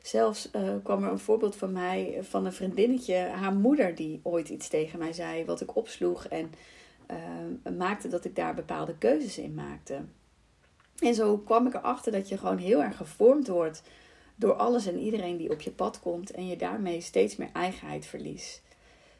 zelfs 0.01 0.49
uh, 0.55 0.61
kwam 0.83 1.03
er 1.03 1.11
een 1.11 1.19
voorbeeld 1.19 1.55
van 1.55 1.71
mij 1.71 2.19
van 2.21 2.45
een 2.45 2.53
vriendinnetje. 2.53 3.15
Haar 3.15 3.53
moeder 3.53 3.95
die 3.95 4.19
ooit 4.23 4.49
iets 4.49 4.67
tegen 4.67 4.99
mij 4.99 5.13
zei. 5.13 5.45
Wat 5.45 5.61
ik 5.61 5.75
opsloeg. 5.75 6.25
En 6.25 6.51
uh, 7.11 7.73
maakte 7.77 8.07
dat 8.07 8.25
ik 8.25 8.35
daar 8.35 8.55
bepaalde 8.55 8.97
keuzes 8.97 9.37
in 9.37 9.53
maakte. 9.53 10.01
En 10.99 11.15
zo 11.15 11.37
kwam 11.37 11.67
ik 11.67 11.73
erachter 11.73 12.11
dat 12.11 12.29
je 12.29 12.37
gewoon 12.37 12.57
heel 12.57 12.83
erg 12.83 12.97
gevormd 12.97 13.47
wordt 13.47 13.81
door 14.35 14.53
alles 14.53 14.85
en 14.85 14.99
iedereen 14.99 15.37
die 15.37 15.51
op 15.51 15.61
je 15.61 15.71
pad 15.71 15.99
komt 15.99 16.31
en 16.31 16.47
je 16.47 16.55
daarmee 16.55 17.01
steeds 17.01 17.35
meer 17.35 17.49
eigenheid 17.53 18.05
verliest. 18.05 18.61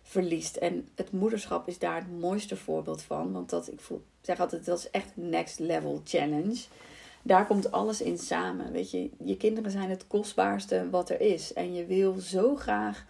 verliest. 0.01 0.55
En 0.55 0.87
het 0.95 1.11
moederschap 1.11 1.67
is 1.67 1.79
daar 1.79 1.95
het 1.95 2.19
mooiste 2.19 2.55
voorbeeld 2.55 3.01
van, 3.01 3.31
want 3.31 3.49
dat, 3.49 3.71
ik 3.71 3.79
voel, 3.79 4.03
zeg 4.21 4.39
altijd, 4.39 4.65
dat 4.65 4.77
is 4.77 4.89
echt 4.89 5.11
next 5.13 5.59
level 5.59 6.01
challenge. 6.03 6.59
Daar 7.23 7.45
komt 7.45 7.71
alles 7.71 8.01
in 8.01 8.17
samen. 8.17 8.71
Weet 8.71 8.91
je, 8.91 9.09
je 9.23 9.37
kinderen 9.37 9.71
zijn 9.71 9.89
het 9.89 10.07
kostbaarste 10.07 10.89
wat 10.89 11.09
er 11.09 11.21
is. 11.21 11.53
En 11.53 11.73
je 11.73 11.85
wil 11.85 12.13
zo 12.13 12.55
graag 12.55 13.05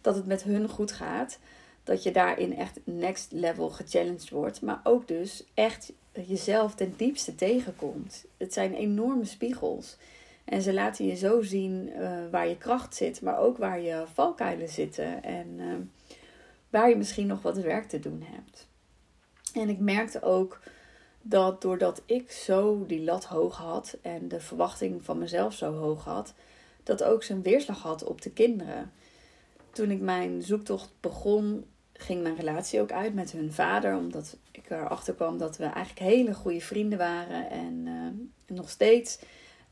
dat 0.00 0.14
het 0.14 0.26
met 0.26 0.42
hun 0.42 0.68
goed 0.68 0.92
gaat. 0.92 1.38
Dat 1.84 2.02
je 2.02 2.10
daarin 2.10 2.56
echt 2.56 2.80
next 2.84 3.32
level 3.32 3.70
gechallenged 3.70 4.30
wordt. 4.30 4.62
Maar 4.62 4.80
ook 4.82 5.08
dus 5.08 5.44
echt 5.54 5.92
jezelf 6.26 6.74
ten 6.74 6.94
diepste 6.96 7.34
tegenkomt. 7.34 8.24
Het 8.36 8.52
zijn 8.52 8.74
enorme 8.74 9.24
spiegels. 9.24 9.96
En 10.44 10.62
ze 10.62 10.72
laten 10.72 11.06
je 11.06 11.16
zo 11.16 11.42
zien 11.42 11.88
uh, 11.88 12.10
waar 12.30 12.48
je 12.48 12.58
kracht 12.58 12.94
zit, 12.94 13.20
maar 13.20 13.38
ook 13.38 13.58
waar 13.58 13.80
je 13.80 14.04
valkuilen 14.12 14.68
zitten 14.68 15.22
en 15.22 15.46
uh, 15.58 15.74
waar 16.70 16.88
je 16.88 16.96
misschien 16.96 17.26
nog 17.26 17.42
wat 17.42 17.56
werk 17.56 17.88
te 17.88 17.98
doen 17.98 18.24
hebt. 18.26 18.66
En 19.54 19.68
ik 19.68 19.78
merkte 19.78 20.22
ook 20.22 20.60
dat 21.22 21.62
doordat 21.62 22.02
ik 22.06 22.30
zo 22.30 22.86
die 22.86 23.04
lat 23.04 23.24
hoog 23.24 23.56
had 23.56 23.96
en 24.02 24.28
de 24.28 24.40
verwachting 24.40 25.04
van 25.04 25.18
mezelf 25.18 25.54
zo 25.54 25.72
hoog 25.72 26.04
had, 26.04 26.34
dat 26.82 27.02
ook 27.02 27.22
zijn 27.22 27.42
weerslag 27.42 27.82
had 27.82 28.04
op 28.04 28.22
de 28.22 28.30
kinderen. 28.30 28.92
Toen 29.70 29.90
ik 29.90 30.00
mijn 30.00 30.42
zoektocht 30.42 30.90
begon, 31.00 31.64
ging 31.92 32.22
mijn 32.22 32.36
relatie 32.36 32.80
ook 32.80 32.92
uit 32.92 33.14
met 33.14 33.32
hun 33.32 33.52
vader, 33.52 33.96
omdat 33.96 34.36
ik 34.50 34.70
erachter 34.70 35.14
kwam 35.14 35.38
dat 35.38 35.56
we 35.56 35.64
eigenlijk 35.64 35.98
hele 35.98 36.34
goede 36.34 36.60
vrienden 36.60 36.98
waren 36.98 37.50
en 37.50 37.86
uh, 37.86 38.56
nog 38.56 38.70
steeds 38.70 39.18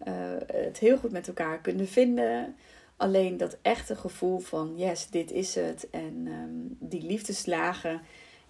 uh, 0.08 0.14
het 0.46 0.78
heel 0.78 0.98
goed 0.98 1.12
met 1.12 1.28
elkaar 1.28 1.60
kunnen 1.60 1.88
vinden. 1.88 2.56
Alleen 2.96 3.36
dat 3.36 3.56
echte 3.62 3.96
gevoel 3.96 4.38
van 4.38 4.72
yes, 4.76 5.08
dit 5.10 5.30
is 5.30 5.54
het. 5.54 5.90
En 5.90 6.26
um, 6.26 6.76
die 6.78 7.02
liefdeslagen, 7.02 8.00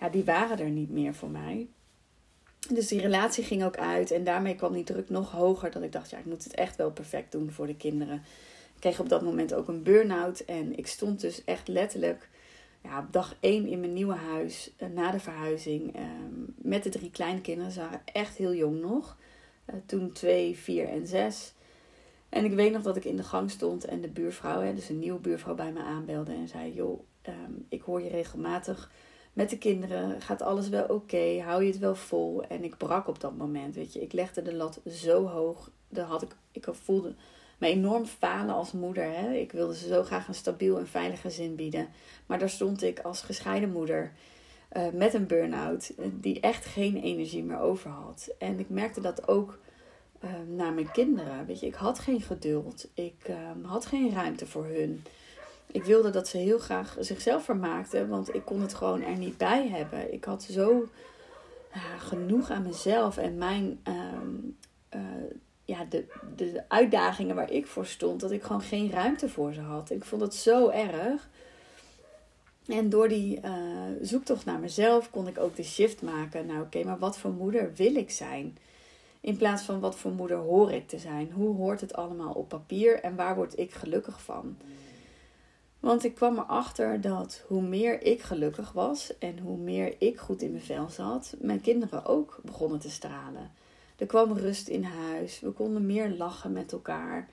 ja, 0.00 0.08
die 0.08 0.24
waren 0.24 0.58
er 0.58 0.70
niet 0.70 0.90
meer 0.90 1.14
voor 1.14 1.30
mij. 1.30 1.68
Dus 2.68 2.88
die 2.88 3.00
relatie 3.00 3.44
ging 3.44 3.64
ook 3.64 3.76
uit. 3.76 4.10
En 4.10 4.24
daarmee 4.24 4.54
kwam 4.54 4.72
die 4.72 4.84
druk 4.84 5.08
nog 5.08 5.30
hoger. 5.30 5.70
Dat 5.70 5.82
ik 5.82 5.92
dacht, 5.92 6.10
ja, 6.10 6.18
ik 6.18 6.24
moet 6.24 6.44
het 6.44 6.54
echt 6.54 6.76
wel 6.76 6.90
perfect 6.90 7.32
doen 7.32 7.50
voor 7.50 7.66
de 7.66 7.76
kinderen. 7.76 8.16
Ik 8.74 8.80
kreeg 8.80 9.00
op 9.00 9.08
dat 9.08 9.22
moment 9.22 9.54
ook 9.54 9.68
een 9.68 9.82
burn-out. 9.82 10.40
En 10.40 10.78
ik 10.78 10.86
stond 10.86 11.20
dus 11.20 11.44
echt 11.44 11.68
letterlijk 11.68 12.28
ja, 12.82 12.98
op 12.98 13.12
dag 13.12 13.36
één 13.40 13.66
in 13.66 13.80
mijn 13.80 13.92
nieuwe 13.92 14.14
huis. 14.14 14.70
Uh, 14.78 14.88
na 14.88 15.10
de 15.10 15.20
verhuizing. 15.20 15.96
Um, 15.96 16.54
met 16.56 16.82
de 16.82 16.90
drie 16.90 17.10
kleine 17.10 17.40
kinderen. 17.40 17.72
Ze 17.72 17.80
waren 17.80 18.02
echt 18.04 18.36
heel 18.36 18.54
jong 18.54 18.80
nog. 18.80 19.16
Eh, 19.64 19.74
toen 19.86 20.12
twee, 20.12 20.56
vier 20.56 20.88
en 20.88 21.06
zes. 21.06 21.52
En 22.28 22.44
ik 22.44 22.52
weet 22.52 22.72
nog 22.72 22.82
dat 22.82 22.96
ik 22.96 23.04
in 23.04 23.16
de 23.16 23.22
gang 23.22 23.50
stond 23.50 23.84
en 23.84 24.00
de 24.00 24.08
buurvrouw, 24.08 24.74
dus 24.74 24.88
een 24.88 24.98
nieuwe 24.98 25.20
buurvrouw, 25.20 25.54
bij 25.54 25.72
me 25.72 25.82
aanbelde 25.82 26.32
en 26.32 26.48
zei: 26.48 26.72
Joh, 26.72 27.00
um, 27.28 27.66
ik 27.68 27.82
hoor 27.82 28.02
je 28.02 28.08
regelmatig 28.08 28.90
met 29.32 29.50
de 29.50 29.58
kinderen. 29.58 30.20
Gaat 30.20 30.42
alles 30.42 30.68
wel 30.68 30.84
oké? 30.84 31.40
Hou 31.44 31.62
je 31.64 31.70
het 31.70 31.78
wel 31.78 31.94
vol? 31.94 32.42
En 32.44 32.64
ik 32.64 32.76
brak 32.76 33.08
op 33.08 33.20
dat 33.20 33.36
moment, 33.36 33.74
weet 33.74 33.92
je. 33.92 34.00
Ik 34.00 34.12
legde 34.12 34.42
de 34.42 34.54
lat 34.54 34.80
zo 34.86 35.26
hoog. 35.26 35.70
Daar 35.88 36.06
had 36.06 36.22
ik, 36.22 36.36
ik 36.52 36.66
voelde 36.70 37.14
me 37.58 37.66
enorm 37.66 38.04
falen 38.04 38.54
als 38.54 38.72
moeder. 38.72 39.12
Hè. 39.12 39.32
Ik 39.32 39.52
wilde 39.52 39.74
ze 39.74 39.88
zo 39.88 40.02
graag 40.02 40.28
een 40.28 40.34
stabiel 40.34 40.78
en 40.78 40.88
veilig 40.88 41.20
gezin 41.20 41.54
bieden. 41.54 41.88
Maar 42.26 42.38
daar 42.38 42.50
stond 42.50 42.82
ik 42.82 43.00
als 43.00 43.22
gescheiden 43.22 43.72
moeder. 43.72 44.12
Uh, 44.76 44.88
met 44.92 45.14
een 45.14 45.26
burn-out, 45.26 45.92
die 46.12 46.40
echt 46.40 46.64
geen 46.64 46.96
energie 46.96 47.44
meer 47.44 47.60
over 47.60 47.90
had. 47.90 48.28
En 48.38 48.58
ik 48.58 48.68
merkte 48.68 49.00
dat 49.00 49.28
ook 49.28 49.58
uh, 50.24 50.30
naar 50.56 50.72
mijn 50.72 50.90
kinderen. 50.90 51.46
Weet 51.46 51.60
je, 51.60 51.66
ik 51.66 51.74
had 51.74 51.98
geen 51.98 52.20
geduld. 52.20 52.88
Ik 52.94 53.28
uh, 53.30 53.36
had 53.62 53.86
geen 53.86 54.12
ruimte 54.12 54.46
voor 54.46 54.64
hun. 54.64 55.02
Ik 55.72 55.84
wilde 55.84 56.10
dat 56.10 56.28
ze 56.28 56.36
heel 56.36 56.58
graag 56.58 56.96
zichzelf 56.98 57.44
vermaakten, 57.44 58.08
want 58.08 58.34
ik 58.34 58.44
kon 58.44 58.60
het 58.60 58.74
gewoon 58.74 59.02
er 59.02 59.16
niet 59.16 59.36
bij 59.36 59.68
hebben. 59.68 60.12
Ik 60.12 60.24
had 60.24 60.42
zo 60.42 60.88
genoeg 61.98 62.50
aan 62.50 62.62
mezelf 62.62 63.16
en 63.16 63.38
mijn, 63.38 63.80
ehm, 63.82 65.00
ja, 65.64 65.84
de, 65.88 66.04
de 66.36 66.62
uitdagingen 66.68 67.34
waar 67.34 67.50
ik 67.50 67.66
voor 67.66 67.86
stond, 67.86 68.20
dat 68.20 68.30
ik 68.30 68.42
gewoon 68.42 68.62
geen 68.62 68.90
ruimte 68.90 69.28
voor 69.28 69.52
ze 69.52 69.60
had. 69.60 69.90
Ik 69.90 70.04
vond 70.04 70.22
het 70.22 70.34
zo 70.34 70.68
erg. 70.68 71.28
En 72.66 72.88
door 72.88 73.08
die 73.08 73.40
uh, 73.44 73.52
zoektocht 74.02 74.44
naar 74.44 74.58
mezelf 74.58 75.10
kon 75.10 75.28
ik 75.28 75.38
ook 75.38 75.56
de 75.56 75.62
shift 75.62 76.02
maken. 76.02 76.46
Nou, 76.46 76.60
oké, 76.60 76.84
maar 76.84 76.98
wat 76.98 77.18
voor 77.18 77.30
moeder 77.30 77.72
wil 77.74 77.94
ik 77.94 78.10
zijn? 78.10 78.58
In 79.20 79.36
plaats 79.36 79.62
van 79.62 79.80
wat 79.80 79.96
voor 79.96 80.10
moeder 80.10 80.36
hoor 80.36 80.72
ik 80.72 80.88
te 80.88 80.98
zijn? 80.98 81.30
Hoe 81.32 81.56
hoort 81.56 81.80
het 81.80 81.94
allemaal 81.94 82.32
op 82.32 82.48
papier 82.48 83.00
en 83.00 83.16
waar 83.16 83.34
word 83.34 83.58
ik 83.58 83.72
gelukkig 83.72 84.22
van? 84.22 84.56
Want 85.80 86.04
ik 86.04 86.14
kwam 86.14 86.38
erachter 86.38 87.00
dat 87.00 87.44
hoe 87.46 87.62
meer 87.62 88.02
ik 88.02 88.22
gelukkig 88.22 88.72
was 88.72 89.18
en 89.18 89.38
hoe 89.38 89.56
meer 89.56 89.94
ik 89.98 90.18
goed 90.18 90.42
in 90.42 90.50
mijn 90.50 90.62
vel 90.62 90.88
zat, 90.88 91.34
mijn 91.38 91.60
kinderen 91.60 92.04
ook 92.04 92.40
begonnen 92.42 92.78
te 92.78 92.90
stralen. 92.90 93.50
Er 93.96 94.06
kwam 94.06 94.32
rust 94.32 94.68
in 94.68 94.84
huis, 94.84 95.40
we 95.40 95.50
konden 95.50 95.86
meer 95.86 96.10
lachen 96.10 96.52
met 96.52 96.72
elkaar. 96.72 97.28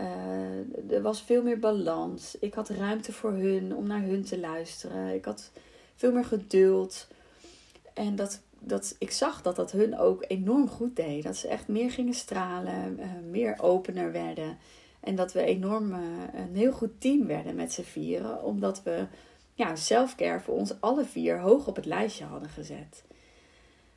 Uh, 0.00 0.92
er 0.92 1.02
was 1.02 1.22
veel 1.22 1.42
meer 1.42 1.58
balans. 1.58 2.36
Ik 2.40 2.54
had 2.54 2.68
ruimte 2.68 3.12
voor 3.12 3.32
hun 3.32 3.76
om 3.76 3.86
naar 3.86 4.02
hun 4.02 4.24
te 4.24 4.38
luisteren. 4.38 5.14
Ik 5.14 5.24
had 5.24 5.50
veel 5.94 6.12
meer 6.12 6.24
geduld. 6.24 7.06
En 7.94 8.16
dat, 8.16 8.40
dat, 8.58 8.96
ik 8.98 9.10
zag 9.10 9.42
dat 9.42 9.56
dat 9.56 9.72
hun 9.72 9.98
ook 9.98 10.24
enorm 10.28 10.68
goed 10.68 10.96
deed. 10.96 11.22
Dat 11.22 11.36
ze 11.36 11.48
echt 11.48 11.68
meer 11.68 11.90
gingen 11.90 12.14
stralen, 12.14 12.98
uh, 12.98 13.06
meer 13.30 13.62
opener 13.62 14.12
werden. 14.12 14.58
En 15.04 15.14
dat 15.14 15.32
we 15.32 15.42
enorm 15.42 15.92
uh, 15.92 15.98
een 16.34 16.54
heel 16.54 16.72
goed 16.72 17.00
team 17.00 17.26
werden 17.26 17.54
met 17.54 17.72
z'n 17.72 17.82
vieren. 17.82 18.42
Omdat 18.42 18.82
we 18.82 19.06
ja, 19.54 19.76
selfcare 19.76 20.40
voor 20.40 20.54
ons 20.54 20.80
alle 20.80 21.04
vier 21.04 21.40
hoog 21.40 21.66
op 21.66 21.76
het 21.76 21.84
lijstje 21.84 22.24
hadden 22.24 22.48
gezet. 22.48 23.04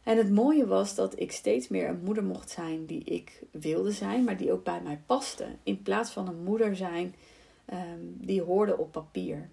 En 0.03 0.17
het 0.17 0.31
mooie 0.31 0.67
was 0.67 0.95
dat 0.95 1.19
ik 1.19 1.31
steeds 1.31 1.67
meer 1.67 1.89
een 1.89 2.03
moeder 2.03 2.23
mocht 2.23 2.49
zijn 2.49 2.85
die 2.85 3.03
ik 3.03 3.43
wilde 3.51 3.91
zijn, 3.91 4.23
maar 4.23 4.37
die 4.37 4.51
ook 4.51 4.63
bij 4.63 4.81
mij 4.81 5.01
paste. 5.05 5.45
In 5.63 5.81
plaats 5.81 6.11
van 6.11 6.27
een 6.27 6.43
moeder 6.43 6.75
zijn 6.75 7.15
um, 7.73 8.17
die 8.17 8.41
hoorde 8.41 8.77
op 8.77 8.91
papier. 8.91 9.49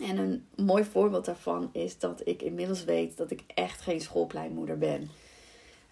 En 0.00 0.18
een 0.18 0.46
mooi 0.64 0.84
voorbeeld 0.84 1.24
daarvan 1.24 1.68
is 1.72 1.98
dat 1.98 2.20
ik 2.24 2.42
inmiddels 2.42 2.84
weet 2.84 3.16
dat 3.16 3.30
ik 3.30 3.42
echt 3.46 3.80
geen 3.80 4.00
schoolpleinmoeder 4.00 4.78
ben. 4.78 5.10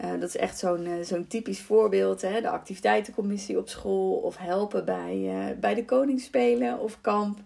Uh, 0.01 0.11
dat 0.11 0.29
is 0.29 0.37
echt 0.37 0.59
zo'n 0.59 0.87
uh, 0.87 1.03
zo'n 1.03 1.27
typisch 1.27 1.61
voorbeeld. 1.61 2.23
Hè? 2.23 2.41
De 2.41 2.49
activiteitencommissie 2.49 3.59
op 3.59 3.69
school 3.69 4.13
of 4.13 4.37
helpen 4.37 4.85
bij, 4.85 5.17
uh, 5.17 5.59
bij 5.61 5.75
de 5.75 5.85
koningsspelen 5.85 6.79
of 6.81 7.01
kamp. 7.01 7.39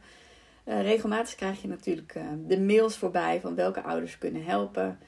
regelmatig 0.65 1.35
krijg 1.35 1.63
je 1.63 1.69
natuurlijk 1.69 2.19
de 2.47 2.61
mails 2.61 2.97
voorbij 2.97 3.41
van 3.41 3.55
welke 3.55 3.83
ouders 3.83 4.19
kunnen 4.19 4.45
helpen. 4.45 4.99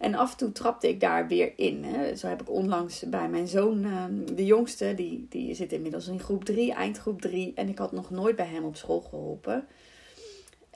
En 0.00 0.14
af 0.14 0.30
en 0.30 0.36
toe 0.36 0.52
trapte 0.52 0.88
ik 0.88 1.00
daar 1.00 1.28
weer 1.28 1.52
in. 1.56 1.84
Hè. 1.84 2.16
Zo 2.16 2.26
heb 2.26 2.40
ik 2.40 2.50
onlangs 2.50 3.02
bij 3.08 3.28
mijn 3.28 3.48
zoon, 3.48 3.84
ehm, 3.84 4.34
de 4.34 4.44
jongste, 4.44 4.94
die, 4.94 5.26
die 5.28 5.54
zit 5.54 5.72
inmiddels 5.72 6.06
in 6.06 6.20
groep 6.20 6.44
3, 6.44 6.74
eindgroep 6.74 7.20
3. 7.20 7.52
En 7.54 7.68
ik 7.68 7.78
had 7.78 7.92
nog 7.92 8.10
nooit 8.10 8.36
bij 8.36 8.46
hem 8.46 8.64
op 8.64 8.76
school 8.76 9.00
geholpen. 9.00 9.66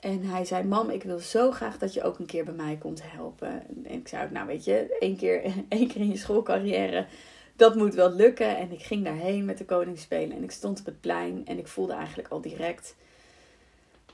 En 0.05 0.23
hij 0.23 0.45
zei: 0.45 0.63
Mam, 0.63 0.89
ik 0.89 1.03
wil 1.03 1.19
zo 1.19 1.51
graag 1.51 1.77
dat 1.77 1.93
je 1.93 2.03
ook 2.03 2.19
een 2.19 2.25
keer 2.25 2.45
bij 2.45 2.53
mij 2.53 2.77
komt 2.77 3.01
helpen. 3.03 3.67
En 3.83 3.91
ik 3.91 4.07
zei: 4.07 4.31
Nou, 4.31 4.47
weet 4.47 4.63
je, 4.63 4.97
één 4.99 5.17
keer, 5.17 5.43
één 5.69 5.87
keer 5.87 6.01
in 6.01 6.09
je 6.09 6.17
schoolcarrière, 6.17 7.07
dat 7.55 7.75
moet 7.75 7.93
wel 7.93 8.11
lukken. 8.11 8.57
En 8.57 8.71
ik 8.71 8.81
ging 8.81 9.03
daarheen 9.03 9.45
met 9.45 9.57
de 9.57 9.65
koningsspelen 9.65 10.37
en 10.37 10.43
ik 10.43 10.51
stond 10.51 10.79
op 10.79 10.85
het 10.85 11.01
plein 11.01 11.45
en 11.45 11.57
ik 11.57 11.67
voelde 11.67 11.93
eigenlijk 11.93 12.27
al 12.27 12.41
direct: 12.41 12.95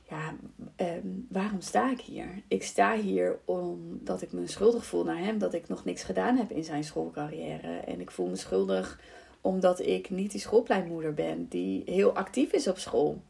Ja, 0.10 0.36
ehm, 0.75 1.07
waarom 1.29 1.62
sta 1.62 1.91
ik 1.91 2.01
hier? 2.01 2.27
Ik 2.48 2.63
sta 2.63 2.95
hier 2.95 3.39
omdat 3.45 4.21
ik 4.21 4.31
me 4.31 4.48
schuldig 4.48 4.86
voel 4.86 5.03
naar 5.03 5.19
hem 5.19 5.38
dat 5.38 5.53
ik 5.53 5.67
nog 5.67 5.86
niks 5.86 6.03
gedaan 6.03 6.38
heb 6.38 6.51
in 6.51 6.63
zijn 6.63 6.83
schoolcarrière. 6.83 7.77
En 7.77 8.01
ik 8.01 8.12
voel 8.12 8.27
me 8.27 8.36
schuldig 8.36 9.00
omdat 9.41 9.79
ik 9.79 10.10
niet 10.10 10.31
die 10.31 10.39
schoolpleinmoeder 10.39 11.13
ben 11.13 11.48
die 11.50 11.83
heel 11.86 12.12
actief 12.12 12.51
is 12.51 12.67
op 12.67 12.77
school. 12.77 13.21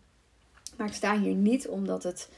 Maar 0.77 0.88
ik 0.88 0.94
sta 0.94 1.20
hier 1.20 1.36
niet 1.36 1.68
omdat 1.68 2.03
het 2.03 2.30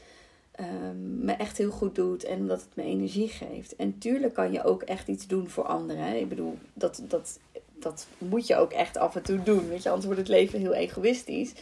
um, 0.60 1.24
me 1.24 1.32
echt 1.32 1.58
heel 1.58 1.70
goed 1.70 1.94
doet 1.94 2.24
en 2.24 2.38
omdat 2.38 2.60
het 2.60 2.76
me 2.76 2.82
energie 2.82 3.28
geeft. 3.28 3.76
En 3.76 3.98
tuurlijk 3.98 4.34
kan 4.34 4.52
je 4.52 4.64
ook 4.64 4.82
echt 4.82 5.08
iets 5.08 5.26
doen 5.26 5.48
voor 5.48 5.64
anderen. 5.64 6.20
Ik 6.20 6.28
bedoel, 6.28 6.58
dat, 6.74 7.02
dat, 7.08 7.38
dat 7.72 8.06
moet 8.18 8.46
je 8.46 8.56
ook 8.56 8.72
echt 8.72 8.96
af 8.96 9.16
en 9.16 9.22
toe 9.22 9.42
doen. 9.42 9.68
Weet 9.68 9.82
je, 9.82 9.88
anders 9.88 10.06
wordt 10.06 10.20
het 10.20 10.30
leven 10.30 10.60
heel 10.60 10.74
egoïstisch. 10.74 11.52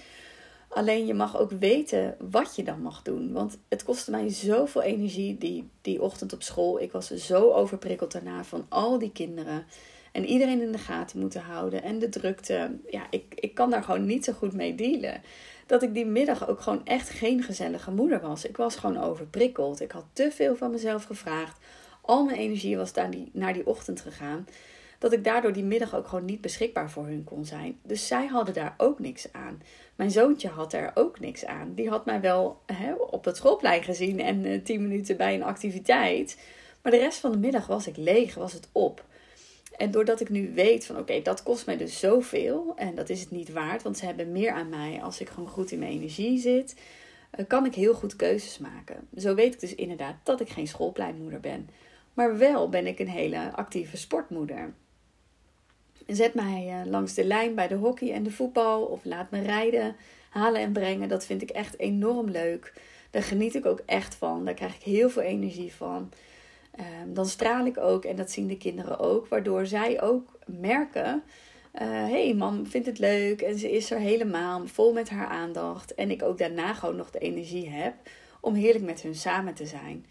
Alleen 0.69 1.07
je 1.07 1.15
mag 1.15 1.39
ook 1.39 1.51
weten 1.51 2.17
wat 2.31 2.57
je 2.57 2.65
dan 2.65 2.83
mag 2.83 3.03
doen. 3.03 3.33
Want 3.33 3.59
het 3.69 3.85
kostte 3.85 4.11
mij 4.11 4.29
zoveel 4.29 4.83
energie 4.83 5.39
die, 5.39 5.69
die 5.81 6.03
ochtend 6.03 6.33
op 6.33 6.43
school. 6.43 6.81
Ik 6.81 6.93
was 6.93 7.11
zo 7.11 7.51
overprikkeld 7.51 8.13
daarna 8.13 8.45
van 8.45 8.67
al 8.69 8.99
die 8.99 9.13
kinderen. 9.13 9.65
En 10.13 10.25
iedereen 10.25 10.63
in 10.63 10.73
de 10.73 10.79
gaten 10.79 11.19
moeten 11.19 11.41
houden. 11.41 11.83
En 11.83 11.99
de 11.99 12.09
drukte. 12.09 12.79
Ja, 12.91 13.07
ik, 13.11 13.25
ik 13.35 13.55
kan 13.55 13.71
daar 13.71 13.83
gewoon 13.83 14.07
niet 14.07 14.25
zo 14.25 14.33
goed 14.33 14.53
mee 14.53 14.75
dealen 14.75 15.23
dat 15.67 15.83
ik 15.83 15.95
die 15.95 16.07
middag 16.07 16.49
ook 16.49 16.61
gewoon 16.61 16.85
echt 16.85 17.11
geen 17.11 17.43
gezellige 17.43 17.91
moeder 17.91 18.21
was. 18.21 18.45
Ik 18.45 18.57
was 18.57 18.77
gewoon 18.77 19.03
overprikkeld. 19.03 19.81
Ik 19.81 19.93
had 19.93 20.05
te 20.13 20.31
veel 20.31 20.57
van 20.57 20.71
mezelf 20.71 21.05
gevraagd. 21.05 21.59
Al 22.01 22.25
mijn 22.25 22.39
energie 22.39 22.77
was 22.77 22.93
daar 22.93 23.11
die, 23.11 23.31
naar 23.33 23.53
die 23.53 23.67
ochtend 23.67 24.01
gegaan. 24.01 24.47
Dat 24.99 25.13
ik 25.13 25.25
daardoor 25.25 25.53
die 25.53 25.65
middag 25.65 25.97
ook 25.97 26.07
gewoon 26.09 26.25
niet 26.25 26.41
beschikbaar 26.41 26.91
voor 26.91 27.07
hun 27.07 27.25
kon 27.25 27.45
zijn. 27.45 27.79
Dus 27.83 28.07
zij 28.07 28.27
hadden 28.27 28.55
daar 28.55 28.75
ook 28.77 28.99
niks 28.99 29.33
aan. 29.33 29.63
Mijn 29.95 30.11
zoontje 30.11 30.49
had 30.49 30.73
er 30.73 30.91
ook 30.95 31.21
niks 31.21 31.45
aan. 31.45 31.75
Die 31.75 31.89
had 31.89 32.07
mij 32.07 32.21
wel 32.21 32.61
hè, 32.67 32.93
op 32.95 33.25
het 33.25 33.37
schoolplein 33.37 33.83
gezien 33.83 34.21
en 34.21 34.47
uh, 34.47 34.65
tien 34.65 34.83
minuten 34.83 35.17
bij 35.17 35.35
een 35.35 35.43
activiteit. 35.43 36.39
Maar 36.83 36.93
de 36.93 36.99
rest 36.99 37.19
van 37.19 37.33
de 37.33 37.39
middag 37.39 37.67
was 37.67 37.87
ik 37.87 37.97
leeg, 37.97 38.35
was 38.35 38.53
het 38.53 38.69
op. 38.73 39.05
En 39.77 39.91
doordat 39.91 40.21
ik 40.21 40.29
nu 40.29 40.53
weet 40.55 40.87
van 40.87 40.99
oké, 40.99 41.23
dat 41.23 41.43
kost 41.43 41.67
mij 41.67 41.77
dus 41.77 41.99
zoveel 41.99 42.73
en 42.77 42.95
dat 42.95 43.09
is 43.09 43.21
het 43.21 43.31
niet 43.31 43.53
waard, 43.53 43.83
want 43.83 43.99
ze 43.99 44.05
hebben 44.05 44.33
meer 44.33 44.51
aan 44.53 44.69
mij 44.69 45.03
als 45.03 45.21
ik 45.21 45.29
gewoon 45.29 45.49
goed 45.49 45.71
in 45.71 45.79
mijn 45.79 45.93
energie 45.93 46.39
zit, 46.39 46.81
eh, 47.31 47.45
kan 47.49 47.67
ik 47.67 47.75
heel 47.75 47.95
goed 47.95 48.17
keuzes 48.17 48.59
maken. 48.59 49.09
Zo 49.17 49.35
weet 49.35 49.55
ik 49.55 49.61
dus 49.61 49.75
inderdaad 49.75 50.17
dat 50.23 50.41
ik 50.41 50.49
geen 50.49 50.69
schoolpleinmoeder 50.69 51.41
ben, 51.41 51.69
maar 52.15 52.39
wel 52.39 52.69
ben 52.69 52.87
ik 52.87 52.99
een 52.99 53.09
hele 53.09 53.53
actieve 53.53 53.97
sportmoeder. 53.97 54.75
Zet 56.07 56.35
mij 56.35 56.69
eh, 56.69 56.91
langs 56.91 57.15
de 57.15 57.25
lijn 57.25 57.55
bij 57.55 57.69
de 57.69 57.75
hockey 57.75 58.13
en 58.13 58.23
de 58.23 58.31
voetbal 58.31 58.83
of 58.85 59.05
laat 59.05 59.31
me 59.31 59.41
rijden, 59.41 59.97
halen 60.31 60.61
en 60.61 60.73
brengen. 60.73 61.09
Dat 61.09 61.27
vind 61.27 61.43
ik 61.43 61.51
echt 61.51 61.79
enorm 61.79 62.31
leuk. 62.31 62.73
Daar 63.11 63.23
geniet 63.23 63.55
ik 63.55 63.67
ook 63.67 63.83
echt 63.87 64.15
van. 64.15 64.45
Daar 64.45 64.55
krijg 64.55 64.75
ik 64.75 64.83
heel 64.83 65.11
veel 65.11 65.23
energie 65.23 65.75
van. 65.75 66.13
Ehm, 66.73 67.13
dan 67.13 67.27
straal 67.27 67.67
ik 67.67 67.79
ook 67.79 68.05
en 68.05 68.17
dat 68.17 68.31
zien 68.31 68.47
de 68.47 68.57
kinderen 68.57 68.99
ook, 68.99 69.27
waardoor 69.27 69.67
zij 69.67 70.03
ook 70.03 70.39
merken: 70.47 71.23
hé, 71.73 71.85
uh, 71.85 72.11
hey, 72.11 72.35
mam 72.35 72.67
vindt 72.67 72.87
het 72.87 72.99
leuk 72.99 73.41
en 73.41 73.59
ze 73.59 73.71
is 73.71 73.91
er 73.91 73.99
helemaal 73.99 74.67
vol 74.67 74.93
met 74.93 75.09
haar 75.11 75.27
aandacht. 75.27 75.95
En 75.95 76.11
ik 76.11 76.23
ook 76.23 76.39
daarna 76.39 76.75
gewoon 76.75 76.97
nog 76.97 77.11
de 77.11 77.19
energie 77.19 77.69
heb 77.69 77.95
om 78.41 78.55
heerlijk 78.55 78.85
met 78.85 79.03
hun 79.03 79.15
samen 79.15 79.55
te 79.55 79.67
zijn. 79.67 80.07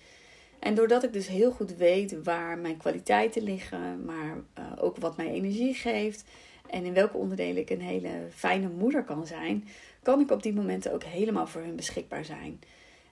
En 0.59 0.75
doordat 0.75 1.03
ik 1.03 1.13
dus 1.13 1.27
heel 1.27 1.51
goed 1.51 1.75
weet 1.75 2.23
waar 2.23 2.57
mijn 2.57 2.77
kwaliteiten 2.77 3.43
liggen, 3.43 4.05
maar 4.05 4.37
uh, 4.59 4.83
ook 4.83 4.97
wat 4.97 5.17
mij 5.17 5.27
energie 5.27 5.73
geeft 5.73 6.23
en 6.69 6.85
in 6.85 6.93
welke 6.93 7.17
onderdelen 7.17 7.61
ik 7.61 7.69
een 7.69 7.81
hele 7.81 8.09
fijne 8.33 8.69
moeder 8.69 9.03
kan 9.03 9.27
zijn, 9.27 9.67
kan 10.01 10.19
ik 10.19 10.31
op 10.31 10.43
die 10.43 10.53
momenten 10.53 10.93
ook 10.93 11.03
helemaal 11.03 11.47
voor 11.47 11.61
hun 11.61 11.75
beschikbaar 11.75 12.25
zijn. 12.25 12.59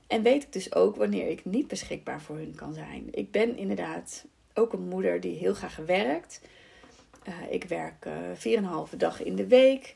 En 0.09 0.21
weet 0.21 0.43
ik 0.43 0.53
dus 0.53 0.75
ook 0.75 0.95
wanneer 0.95 1.27
ik 1.27 1.45
niet 1.45 1.67
beschikbaar 1.67 2.21
voor 2.21 2.35
hun 2.35 2.55
kan 2.55 2.73
zijn. 2.73 3.07
Ik 3.11 3.31
ben 3.31 3.57
inderdaad 3.57 4.25
ook 4.53 4.73
een 4.73 4.87
moeder 4.87 5.19
die 5.19 5.37
heel 5.37 5.53
graag 5.53 5.75
werkt. 5.75 6.41
Uh, 7.27 7.33
ik 7.49 7.63
werk 7.63 8.05
uh, 8.05 8.55
eh, 8.55 8.89
4,5 8.91 8.97
dag 8.97 9.23
in 9.23 9.35
de 9.35 9.47
week. 9.47 9.95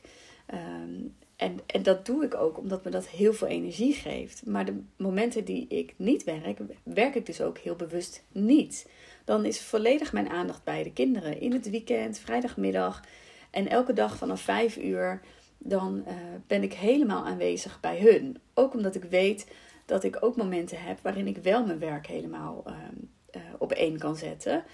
Um, 0.54 1.14
en, 1.36 1.58
en 1.66 1.82
dat 1.82 2.06
doe 2.06 2.24
ik 2.24 2.34
ook 2.34 2.58
omdat 2.58 2.84
me 2.84 2.90
dat 2.90 3.06
heel 3.06 3.32
veel 3.32 3.46
energie 3.46 3.92
geeft. 3.94 4.46
Maar 4.46 4.64
de 4.64 4.80
momenten 4.96 5.44
die 5.44 5.66
ik 5.68 5.94
niet 5.96 6.24
werk, 6.24 6.58
werk 6.82 7.14
ik 7.14 7.26
dus 7.26 7.40
ook 7.40 7.58
heel 7.58 7.76
bewust 7.76 8.24
niet. 8.32 8.88
Dan 9.24 9.44
is 9.44 9.60
volledig 9.60 10.12
mijn 10.12 10.28
aandacht 10.28 10.64
bij 10.64 10.82
de 10.82 10.92
kinderen. 10.92 11.40
In 11.40 11.52
het 11.52 11.70
weekend, 11.70 12.18
vrijdagmiddag 12.18 13.02
en 13.50 13.68
elke 13.68 13.92
dag 13.92 14.16
vanaf 14.16 14.40
5 14.40 14.76
uur. 14.76 15.20
Dan 15.58 16.04
uh, 16.06 16.14
ben 16.46 16.62
ik 16.62 16.72
helemaal 16.72 17.24
aanwezig 17.24 17.80
bij 17.80 18.00
hun. 18.00 18.38
Ook 18.54 18.74
omdat 18.74 18.94
ik 18.94 19.04
weet 19.04 19.46
dat 19.84 20.04
ik 20.04 20.16
ook 20.20 20.36
momenten 20.36 20.82
heb 20.82 20.98
waarin 21.02 21.26
ik 21.26 21.36
wel 21.36 21.66
mijn 21.66 21.78
werk 21.78 22.06
helemaal 22.06 22.64
uh, 22.66 22.74
uh, 23.36 23.42
op 23.58 23.72
één 23.72 23.98
kan 23.98 24.16
zetten. 24.16 24.64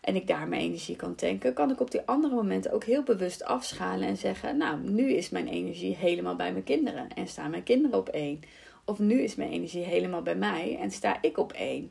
En 0.00 0.16
ik 0.16 0.26
daar 0.26 0.48
mijn 0.48 0.62
energie 0.62 0.96
kan 0.96 1.14
tanken, 1.14 1.52
kan 1.52 1.70
ik 1.70 1.80
op 1.80 1.90
die 1.90 2.00
andere 2.04 2.34
momenten 2.34 2.72
ook 2.72 2.84
heel 2.84 3.02
bewust 3.02 3.44
afschalen 3.44 4.08
en 4.08 4.16
zeggen: 4.16 4.56
Nou, 4.56 4.80
nu 4.90 5.12
is 5.12 5.30
mijn 5.30 5.48
energie 5.48 5.96
helemaal 5.96 6.36
bij 6.36 6.52
mijn 6.52 6.64
kinderen 6.64 7.08
en 7.14 7.26
staan 7.26 7.50
mijn 7.50 7.62
kinderen 7.62 7.98
op 7.98 8.08
één. 8.08 8.40
Of 8.84 8.98
nu 8.98 9.22
is 9.22 9.34
mijn 9.34 9.50
energie 9.50 9.84
helemaal 9.84 10.22
bij 10.22 10.36
mij 10.36 10.78
en 10.80 10.90
sta 10.90 11.18
ik 11.22 11.38
op 11.38 11.52
één. 11.52 11.90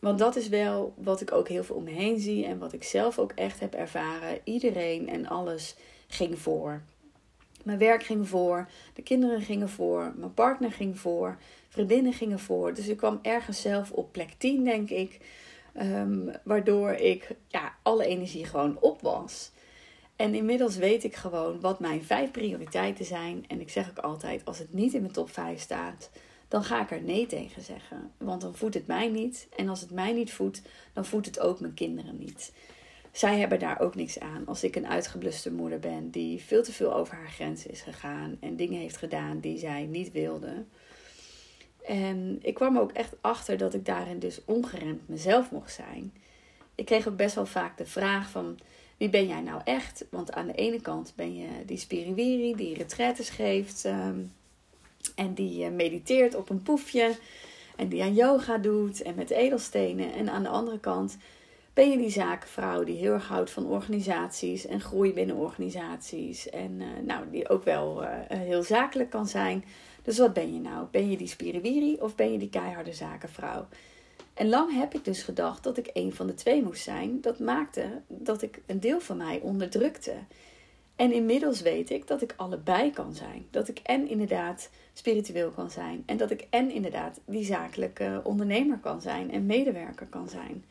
Want 0.00 0.18
dat 0.18 0.36
is 0.36 0.48
wel 0.48 0.94
wat 0.96 1.20
ik 1.20 1.32
ook 1.32 1.48
heel 1.48 1.64
veel 1.64 1.76
om 1.76 1.84
me 1.84 1.90
heen 1.90 2.18
zie 2.18 2.44
en 2.44 2.58
wat 2.58 2.72
ik 2.72 2.84
zelf 2.84 3.18
ook 3.18 3.32
echt 3.32 3.60
heb 3.60 3.74
ervaren. 3.74 4.38
Iedereen 4.44 5.08
en 5.08 5.26
alles 5.26 5.76
ging 6.08 6.38
voor. 6.38 6.82
Mijn 7.64 7.78
werk 7.78 8.02
ging 8.02 8.28
voor, 8.28 8.68
de 8.94 9.02
kinderen 9.02 9.40
gingen 9.40 9.68
voor, 9.68 10.12
mijn 10.16 10.34
partner 10.34 10.72
ging 10.72 10.98
voor, 10.98 11.38
vriendinnen 11.68 12.12
gingen 12.12 12.38
voor. 12.38 12.74
Dus 12.74 12.88
ik 12.88 12.96
kwam 12.96 13.18
ergens 13.22 13.60
zelf 13.60 13.90
op 13.90 14.12
plek 14.12 14.30
10, 14.38 14.64
denk 14.64 14.90
ik. 14.90 15.20
Um, 15.82 16.30
waardoor 16.44 16.90
ik 16.90 17.36
ja, 17.48 17.74
alle 17.82 18.06
energie 18.06 18.44
gewoon 18.44 18.78
op 18.80 19.02
was. 19.02 19.50
En 20.16 20.34
inmiddels 20.34 20.76
weet 20.76 21.04
ik 21.04 21.16
gewoon 21.16 21.60
wat 21.60 21.80
mijn 21.80 22.04
vijf 22.04 22.30
prioriteiten 22.30 23.04
zijn. 23.04 23.44
En 23.48 23.60
ik 23.60 23.70
zeg 23.70 23.90
ook 23.90 23.98
altijd: 23.98 24.44
als 24.44 24.58
het 24.58 24.72
niet 24.72 24.94
in 24.94 25.00
mijn 25.00 25.12
top 25.12 25.30
5 25.30 25.60
staat, 25.60 26.10
dan 26.48 26.64
ga 26.64 26.82
ik 26.82 26.90
er 26.90 27.02
nee 27.02 27.26
tegen 27.26 27.62
zeggen. 27.62 28.12
Want 28.18 28.40
dan 28.40 28.54
voedt 28.54 28.74
het 28.74 28.86
mij 28.86 29.08
niet. 29.08 29.48
En 29.56 29.68
als 29.68 29.80
het 29.80 29.90
mij 29.90 30.12
niet 30.12 30.32
voedt, 30.32 30.62
dan 30.92 31.04
voedt 31.04 31.26
het 31.26 31.40
ook 31.40 31.60
mijn 31.60 31.74
kinderen 31.74 32.18
niet 32.18 32.52
zij 33.12 33.38
hebben 33.38 33.58
daar 33.58 33.80
ook 33.80 33.94
niks 33.94 34.20
aan. 34.20 34.46
Als 34.46 34.64
ik 34.64 34.76
een 34.76 34.86
uitgebluste 34.86 35.52
moeder 35.52 35.78
ben 35.78 36.10
die 36.10 36.42
veel 36.42 36.62
te 36.62 36.72
veel 36.72 36.94
over 36.94 37.14
haar 37.14 37.30
grenzen 37.30 37.70
is 37.70 37.80
gegaan 37.80 38.36
en 38.40 38.56
dingen 38.56 38.80
heeft 38.80 38.96
gedaan 38.96 39.40
die 39.40 39.58
zij 39.58 39.82
niet 39.82 40.12
wilde. 40.12 40.64
En 41.86 42.38
ik 42.42 42.54
kwam 42.54 42.78
ook 42.78 42.92
echt 42.92 43.14
achter 43.20 43.56
dat 43.56 43.74
ik 43.74 43.84
daarin 43.84 44.18
dus 44.18 44.40
ongeremd 44.44 45.08
mezelf 45.08 45.50
mocht 45.50 45.72
zijn. 45.72 46.12
Ik 46.74 46.84
kreeg 46.84 47.08
ook 47.08 47.16
best 47.16 47.34
wel 47.34 47.46
vaak 47.46 47.78
de 47.78 47.86
vraag 47.86 48.30
van 48.30 48.58
wie 48.96 49.08
ben 49.08 49.26
jij 49.26 49.40
nou 49.40 49.60
echt? 49.64 50.04
Want 50.10 50.32
aan 50.32 50.46
de 50.46 50.54
ene 50.54 50.80
kant 50.80 51.12
ben 51.16 51.36
je 51.36 51.48
die 51.66 51.78
spiriwiri 51.78 52.54
die 52.56 52.74
retraites 52.74 53.30
geeft 53.30 53.84
um, 53.84 54.32
en 55.14 55.34
die 55.34 55.64
uh, 55.64 55.70
mediteert 55.70 56.34
op 56.34 56.50
een 56.50 56.62
poefje 56.62 57.16
en 57.76 57.88
die 57.88 58.02
aan 58.02 58.14
yoga 58.14 58.58
doet 58.58 59.02
en 59.02 59.14
met 59.14 59.30
edelstenen. 59.30 60.12
En 60.12 60.30
aan 60.30 60.42
de 60.42 60.48
andere 60.48 60.78
kant 60.78 61.16
ben 61.74 61.90
je 61.90 61.96
die 61.96 62.10
zakenvrouw 62.10 62.84
die 62.84 62.96
heel 62.96 63.12
erg 63.12 63.28
houdt 63.28 63.50
van 63.50 63.66
organisaties 63.66 64.66
en 64.66 64.80
groei 64.80 65.12
binnen 65.12 65.36
organisaties. 65.36 66.50
En 66.50 66.80
uh, 66.80 66.86
nou, 67.06 67.24
die 67.30 67.48
ook 67.48 67.64
wel 67.64 68.02
uh, 68.02 68.08
heel 68.28 68.62
zakelijk 68.62 69.10
kan 69.10 69.26
zijn. 69.26 69.64
Dus 70.02 70.18
wat 70.18 70.32
ben 70.32 70.54
je 70.54 70.60
nou? 70.60 70.86
Ben 70.90 71.10
je 71.10 71.16
die 71.16 71.26
spiriwiri 71.26 71.96
of 72.00 72.14
ben 72.14 72.32
je 72.32 72.38
die 72.38 72.50
keiharde 72.50 72.92
zakenvrouw? 72.92 73.66
En 74.34 74.48
lang 74.48 74.74
heb 74.74 74.94
ik 74.94 75.04
dus 75.04 75.22
gedacht 75.22 75.62
dat 75.62 75.76
ik 75.76 75.90
een 75.92 76.14
van 76.14 76.26
de 76.26 76.34
twee 76.34 76.62
moest 76.62 76.82
zijn. 76.82 77.20
Dat 77.20 77.38
maakte 77.38 78.02
dat 78.06 78.42
ik 78.42 78.60
een 78.66 78.80
deel 78.80 79.00
van 79.00 79.16
mij 79.16 79.40
onderdrukte. 79.40 80.14
En 80.96 81.12
inmiddels 81.12 81.60
weet 81.60 81.90
ik 81.90 82.06
dat 82.06 82.22
ik 82.22 82.34
allebei 82.36 82.90
kan 82.90 83.14
zijn. 83.14 83.46
Dat 83.50 83.68
ik 83.68 83.78
en 83.78 84.08
inderdaad 84.08 84.70
spiritueel 84.92 85.50
kan 85.50 85.70
zijn. 85.70 86.02
En 86.06 86.16
dat 86.16 86.30
ik 86.30 86.46
en 86.50 86.70
inderdaad 86.70 87.20
die 87.24 87.44
zakelijke 87.44 88.20
ondernemer 88.24 88.78
kan 88.78 89.00
zijn 89.00 89.30
en 89.30 89.46
medewerker 89.46 90.06
kan 90.06 90.28
zijn. 90.28 90.64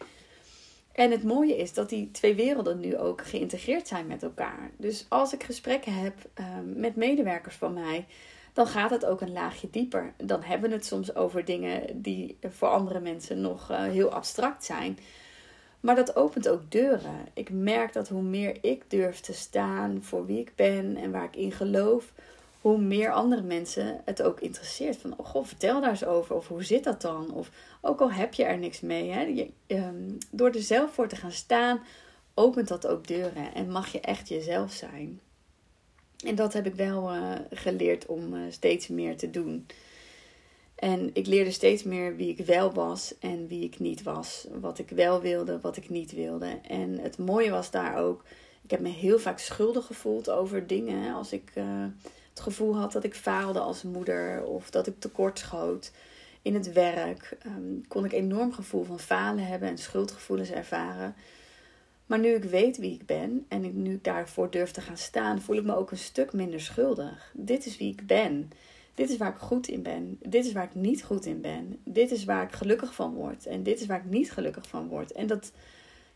En 1.00 1.12
het 1.12 1.24
mooie 1.24 1.58
is 1.58 1.74
dat 1.74 1.90
die 1.90 2.12
twee 2.12 2.36
werelden 2.36 2.80
nu 2.80 2.98
ook 2.98 3.26
geïntegreerd 3.26 3.88
zijn 3.88 4.08
met 4.08 4.24
elkaar. 4.24 4.72
Dus 4.78 5.06
als 5.10 5.34
ik 5.34 5.44
gesprekken 5.44 5.94
heb 5.94 6.14
ehm, 6.34 6.80
met 6.80 6.96
medewerkers 6.96 7.56
van 7.56 7.74
mij, 7.74 8.06
dan 8.54 8.68
gaat 8.68 8.90
het 8.90 9.06
ook 9.06 9.22
een 9.22 9.32
laagje 9.32 9.70
dieper. 9.70 10.14
Dan 10.18 10.44
hebben 10.44 10.70
we 10.70 10.76
het 10.76 10.86
soms 10.86 11.16
over 11.16 11.46
dingen 11.46 12.02
die 12.02 12.38
voor 12.42 12.68
andere 12.68 13.00
mensen 13.00 13.42
nog 13.42 13.72
uh, 13.72 13.84
heel 13.84 14.10
abstract 14.10 14.66
zijn. 14.66 15.00
Maar 15.80 15.96
dat 15.96 16.16
opent 16.16 16.48
ook 16.48 16.72
deuren. 16.72 17.28
Ik 17.34 17.50
merk 17.50 17.94
dat 17.94 18.08
hoe 18.08 18.22
meer 18.22 18.58
ik 18.62 18.84
durf 18.88 19.20
te 19.20 19.34
staan 19.34 20.04
voor 20.04 20.26
wie 20.26 20.40
ik 20.40 20.52
ben 20.56 20.96
en 20.96 21.12
waar 21.12 21.26
ik 21.26 21.36
in 21.36 21.52
geloof, 21.52 22.14
hoe 22.62 22.78
meer 22.78 23.12
andere 23.12 23.42
mensen 23.42 24.02
het 24.06 24.22
ook 24.22 24.40
interesseert. 24.40 24.98
Van, 24.98 25.14
oh 25.18 25.26
goh, 25.26 25.46
vertel 25.46 25.82
daar 25.82 25.90
eens 25.90 26.06
over. 26.06 26.36
Of 26.36 26.48
hoe 26.48 26.64
zit 26.64 26.84
dat 26.84 27.02
dan? 27.02 27.34
Of 27.34 27.52
ook 27.82 28.02
al 28.02 28.12
heb 28.12 28.34
je 28.34 28.44
er 28.44 28.58
niks 28.58 28.80
mee. 28.80 29.10
Hè? 29.12 29.22
Je, 29.22 29.50
um, 29.68 30.18
door 30.32 30.50
er 30.50 30.62
zelf 30.62 30.94
voor 30.94 31.08
te 31.08 31.16
gaan 31.16 31.32
staan, 31.32 31.84
opent 32.34 32.68
dat 32.68 32.88
ook 32.88 33.08
deuren. 33.08 33.54
En 33.54 33.72
mag 33.72 33.92
je 33.92 34.00
echt 34.00 34.28
jezelf 34.30 34.72
zijn. 34.72 35.20
En 36.26 36.36
dat 36.36 36.54
heb 36.54 36.66
ik 36.66 36.76
wel 36.76 37.16
uh, 37.16 37.34
geleerd 37.52 38.06
om 38.06 38.34
uh, 38.34 38.42
steeds 38.50 38.88
meer 38.88 39.18
te 39.18 39.30
doen. 39.30 39.66
En 40.76 41.10
ik 41.14 41.28
leerde 41.28 41.52
steeds 41.52 41.84
meer 41.84 42.16
wie 42.16 42.30
ik 42.30 42.46
wel 42.46 42.74
was 42.74 43.14
en 43.20 43.48
wie 43.48 43.64
ik 43.64 43.80
niet 43.80 44.04
was. 44.04 44.48
Wat 44.62 44.80
ik 44.80 44.90
wel 44.90 45.22
wilde, 45.22 45.60
wat 45.60 45.78
ik 45.78 45.90
niet 45.90 46.12
wilde. 46.12 46.60
En 46.68 47.00
het 47.00 47.18
mooie 47.18 47.50
was 47.50 47.72
daar 47.72 47.98
ook. 47.98 48.24
Ik 48.64 48.72
heb 48.72 48.80
me 48.80 48.90
heel 48.90 49.20
vaak 49.20 49.40
schuldig 49.40 49.86
gevoeld 49.86 50.30
over 50.30 50.68
dingen. 50.68 51.14
Als 51.14 51.34
ik 51.34 51.52
uh, 51.56 51.86
het 52.40 52.48
gevoel 52.48 52.76
had 52.76 52.92
dat 52.92 53.04
ik 53.04 53.16
faalde 53.16 53.60
als 53.60 53.84
moeder 53.84 54.44
of 54.44 54.70
dat 54.70 54.88
ik 54.88 55.00
tekort 55.00 55.40
schoot 55.40 55.92
in 56.42 56.54
het 56.54 56.74
werk, 56.74 57.38
um, 57.46 57.88
kon 57.88 58.06
ik 58.06 58.12
enorm 58.12 58.54
gevoel 58.54 58.84
van 58.84 59.00
falen 59.00 59.46
hebben 59.46 59.70
en 59.70 59.78
schuldgevoelens 59.78 60.52
ervaren. 60.52 61.16
Maar 62.06 62.20
nu 62.20 62.30
ik 62.30 62.44
weet 62.44 62.78
wie 62.78 62.94
ik 62.94 63.06
ben 63.06 63.46
en 63.48 63.64
ik 63.64 63.74
nu 63.74 64.00
daarvoor 64.02 64.52
durf 64.52 64.72
te 64.72 64.82
gaan 64.82 64.98
staan, 64.98 65.42
voel 65.42 65.56
ik 65.56 65.64
me 65.64 65.76
ook 65.76 65.92
een 65.92 65.98
stuk 65.98 66.34
minder 66.34 66.62
schuldig. 66.62 67.32
Dit 67.34 67.66
is 67.66 67.78
wie 67.78 67.92
ik 67.92 68.08
ben. 68.08 68.52
Dit 68.94 69.10
is 69.10 69.18
waar 69.18 69.34
ik 69.34 69.40
goed 69.40 69.68
in 69.68 69.84
ben. 69.84 70.20
Dit 70.22 70.46
is 70.46 70.52
waar 70.52 70.64
ik 70.64 70.76
niet 70.76 71.04
goed 71.04 71.26
in 71.26 71.42
ben. 71.42 71.80
Dit 71.84 72.12
is 72.12 72.26
waar 72.26 72.44
ik 72.44 72.52
gelukkig 72.52 72.94
van 72.94 73.14
word. 73.14 73.46
En 73.46 73.64
dit 73.64 73.80
is 73.80 73.86
waar 73.86 74.00
ik 74.00 74.10
niet 74.10 74.32
gelukkig 74.32 74.68
van 74.68 74.88
word. 74.88 75.12
En 75.12 75.28
dat, 75.28 75.52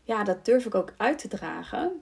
ja, 0.02 0.24
dat 0.24 0.44
durf 0.44 0.66
ik 0.66 0.74
ook 0.74 0.94
uit 0.96 1.18
te 1.18 1.28
dragen. 1.28 1.92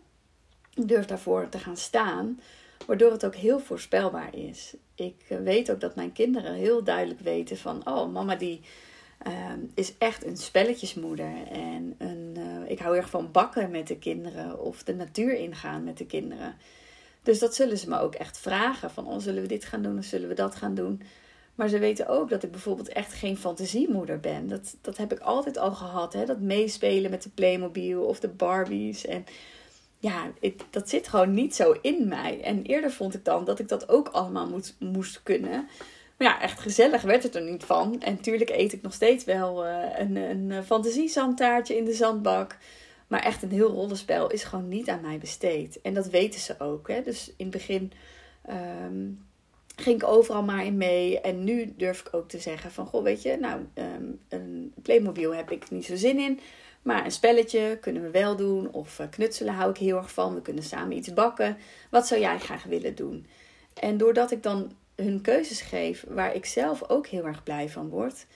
Ik 0.75 0.89
durf 0.89 1.07
daarvoor 1.07 1.49
te 1.49 1.59
gaan 1.59 1.77
staan. 1.77 2.39
Waardoor 2.87 3.13
het 3.13 3.25
ook 3.25 3.35
heel 3.35 3.61
voorspelbaar 3.61 4.35
is. 4.35 4.75
Ik 4.95 5.25
eh, 5.29 5.39
weet 5.39 5.71
ook 5.71 5.81
dat 5.81 5.95
mijn 5.95 6.13
kinderen 6.13 6.55
heel 6.55 6.85
duidelijk 6.85 7.21
weten 7.21 7.57
van... 7.57 7.87
Oh, 7.87 8.13
mama 8.13 8.37
die 8.37 8.61
uh, 9.27 9.33
is 9.75 9.99
echt 9.99 10.25
een 10.25 10.37
spelletjesmoeder. 10.37 11.33
En 11.51 11.95
een, 11.99 12.35
uh, 12.39 12.71
ik 12.71 12.79
hou 12.79 12.97
erg 12.97 13.11
van 13.11 13.31
bakken 13.33 13.71
met 13.71 13.87
de 13.87 13.99
kinderen. 13.99 14.61
Of 14.61 14.83
de 14.83 14.95
natuur 14.95 15.35
ingaan 15.35 15.85
met 15.85 15.99
de 15.99 16.07
kinderen. 16.07 16.57
Dus 17.23 17.39
dat 17.39 17.55
zullen 17.55 17.79
ze 17.79 17.89
me 17.89 17.99
ook 17.99 18.15
echt 18.15 18.39
vragen. 18.39 18.91
Van, 18.91 19.07
oh, 19.07 19.19
zullen 19.19 19.43
we 19.43 19.49
dit 19.49 19.65
gaan 19.65 19.83
doen 19.83 19.99
of 19.99 20.05
zullen 20.05 20.29
we 20.29 20.35
dat 20.35 20.55
gaan 20.55 20.75
doen? 20.75 21.03
Maar 21.55 21.69
ze 21.69 21.79
weten 21.79 22.09
ook 22.09 22.29
dat 22.29 22.43
ik 22.43 22.51
bijvoorbeeld 22.51 22.89
echt 22.89 23.13
geen 23.13 23.37
fantasiemoeder 23.37 24.21
ben. 24.21 24.49
Dat, 24.49 24.77
dat 24.81 24.97
heb 24.97 25.13
ik 25.13 25.19
altijd 25.19 25.59
al 25.59 25.73
gehad. 25.73 26.13
Hè? 26.13 26.25
Dat 26.25 26.41
meespelen 26.41 27.11
met 27.11 27.23
de 27.23 27.31
Playmobil 27.31 28.03
of 28.03 28.21
de 28.21 28.29
Barbies. 28.29 29.07
En 29.07 29.25
ja, 30.03 30.33
dat 30.71 30.89
zit 30.89 31.09
gewoon 31.09 31.35
niet 31.35 31.55
zo 31.55 31.77
in 31.81 32.09
mij. 32.09 32.41
En 32.43 32.63
eerder 32.63 32.91
vond 32.91 33.15
ik 33.15 33.25
dan 33.25 33.45
dat 33.45 33.59
ik 33.59 33.69
dat 33.69 33.89
ook 33.89 34.09
allemaal 34.09 34.49
moet, 34.49 34.75
moest 34.79 35.23
kunnen. 35.23 35.69
Maar 36.19 36.29
ja, 36.29 36.41
echt 36.41 36.61
gezellig 36.61 37.03
werd 37.03 37.23
het 37.23 37.35
er 37.35 37.43
niet 37.43 37.65
van. 37.65 38.01
En 38.01 38.15
natuurlijk 38.15 38.51
eet 38.51 38.73
ik 38.73 38.83
nog 38.83 38.93
steeds 38.93 39.25
wel 39.25 39.67
uh, 39.67 39.99
een, 39.99 40.17
een 40.17 40.65
fantasiezandtaartje 40.65 41.77
in 41.77 41.85
de 41.85 41.93
zandbak. 41.93 42.57
Maar 43.07 43.23
echt 43.23 43.43
een 43.43 43.51
heel 43.51 43.71
rollenspel 43.71 44.31
is 44.31 44.45
gewoon 44.45 44.69
niet 44.69 44.89
aan 44.89 45.01
mij 45.01 45.19
besteed. 45.19 45.81
En 45.83 45.95
dat 45.95 46.07
weten 46.07 46.41
ze 46.41 46.55
ook. 46.59 46.89
Hè? 46.89 47.03
Dus 47.03 47.33
in 47.37 47.47
het 47.47 47.51
begin 47.51 47.93
um, 48.51 49.25
ging 49.77 50.03
ik 50.03 50.09
overal 50.09 50.43
maar 50.43 50.65
in 50.65 50.77
mee. 50.77 51.21
En 51.21 51.45
nu 51.45 51.75
durf 51.77 52.01
ik 52.01 52.15
ook 52.15 52.29
te 52.29 52.39
zeggen 52.39 52.71
van... 52.71 52.87
Goh, 52.87 53.03
weet 53.03 53.23
je, 53.23 53.37
nou, 53.37 53.61
um, 53.75 54.21
een 54.29 54.73
Playmobil 54.83 55.35
heb 55.35 55.51
ik 55.51 55.71
niet 55.71 55.85
zo 55.85 55.97
zin 55.97 56.19
in. 56.19 56.41
Maar 56.83 57.05
een 57.05 57.11
spelletje 57.11 57.79
kunnen 57.81 58.03
we 58.03 58.11
wel 58.11 58.37
doen. 58.37 58.73
Of 58.73 58.99
uh, 58.99 59.07
knutselen 59.11 59.55
hou 59.55 59.71
ik 59.71 59.77
heel 59.77 59.97
erg 59.97 60.13
van. 60.13 60.35
We 60.35 60.43
kunnen 60.43 60.63
samen 60.63 60.97
iets 60.97 61.13
bakken. 61.13 61.57
Wat 61.91 62.07
zou 62.07 62.21
jij 62.21 62.39
graag 62.39 62.65
willen 62.65 62.95
doen? 62.95 63.27
En 63.75 63.97
doordat 63.97 64.31
ik 64.31 64.43
dan 64.43 64.73
hun 64.97 65.21
keuzes 65.21 65.61
geef 65.61 66.05
waar 66.09 66.35
ik 66.35 66.47
zelf 66.47 66.89
ook 66.89 67.07
heel 67.07 67.27
erg 67.27 67.43
blij 67.43 67.69
van 67.69 67.89
word 67.89 68.27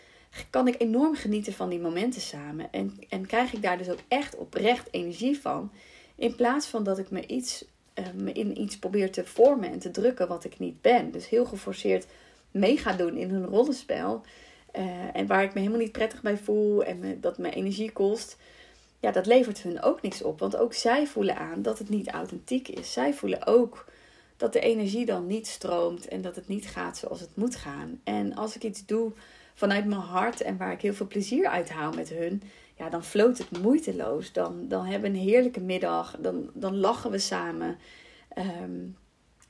kan 0.51 0.69
ik 0.69 0.81
enorm 0.81 1.15
genieten 1.15 1.53
van 1.53 1.69
die 1.69 1.79
momenten 1.79 2.21
samen. 2.21 2.73
En, 2.73 2.99
en 3.09 3.27
krijg 3.27 3.53
ik 3.53 3.63
daar 3.63 3.79
dus 3.79 3.89
ook 3.89 4.01
echt 4.09 4.37
oprecht 4.37 4.89
energie 4.91 5.39
van. 5.39 5.73
In 6.15 6.35
plaats 6.35 6.67
van 6.67 6.85
dat 6.85 6.99
ik 6.99 7.11
me, 7.11 7.27
iets, 7.27 7.65
uh, 7.95 8.07
me 8.15 8.33
in 8.33 8.61
iets 8.61 8.79
probeer 8.79 9.11
te 9.11 9.25
vormen 9.25 9.71
en 9.71 9.79
te 9.79 9.91
drukken 9.91 10.29
wat 10.29 10.45
ik 10.45 10.59
niet 10.59 10.81
ben. 10.81 11.11
Dus 11.11 11.29
heel 11.29 11.45
geforceerd 11.45 12.07
mee 12.51 12.77
ga 12.77 12.93
doen 12.93 13.17
in 13.17 13.35
een 13.35 13.47
rollenspel. 13.47 14.23
Uh, 14.79 15.17
en 15.17 15.27
waar 15.27 15.43
ik 15.43 15.55
me 15.55 15.61
helemaal 15.61 15.81
niet 15.81 15.93
prettig 15.93 16.23
bij 16.23 16.37
voel 16.37 16.85
en 16.85 17.21
dat 17.21 17.39
me 17.39 17.51
energie 17.51 17.93
kost. 17.93 18.37
Ja, 19.01 19.11
dat 19.11 19.27
levert 19.27 19.63
hun 19.63 19.83
ook 19.83 20.03
niks 20.03 20.23
op. 20.23 20.39
Want 20.39 20.57
ook 20.57 20.75
zij 20.75 21.07
voelen 21.07 21.37
aan 21.37 21.63
dat 21.63 21.79
het 21.79 21.89
niet 21.89 22.09
authentiek 22.09 22.69
is. 22.69 22.93
Zij 22.93 23.15
voelen 23.15 23.47
ook 23.47 23.85
dat 24.37 24.53
de 24.53 24.61
energie 24.61 25.07
dan 25.07 25.27
niet 25.27 25.47
stroomt 25.47 26.09
en 26.09 26.23
dat 26.23 26.37
het 26.37 26.49
niet 26.49 26.67
gaat 26.67 26.97
zoals 26.97 27.21
het 27.21 27.37
moet 27.37 27.57
gaan. 27.57 28.01
En 28.05 28.35
als 28.35 28.57
ik 28.57 28.63
iets 28.63 28.87
doe 28.87 29.13
vanuit 29.55 29.87
mijn 29.87 30.01
hart 30.01 30.41
en 30.41 30.57
waar 30.57 30.73
ik 30.73 30.81
heel 30.81 30.95
veel 30.95 31.07
plezier 31.07 31.49
uit 31.49 31.71
haal 31.71 31.93
met 31.93 32.09
hun, 32.09 32.43
ja, 32.79 32.89
dan 32.89 33.05
floot 33.05 33.39
het 33.39 33.63
moeiteloos. 33.63 34.33
Dan, 34.33 34.69
dan 34.69 34.85
hebben 34.85 35.13
we 35.13 35.19
een 35.19 35.25
heerlijke 35.25 35.61
middag. 35.61 36.17
Dan, 36.21 36.51
dan 36.55 36.77
lachen 36.77 37.11
we 37.11 37.19
samen. 37.19 37.79
Um, 38.39 38.97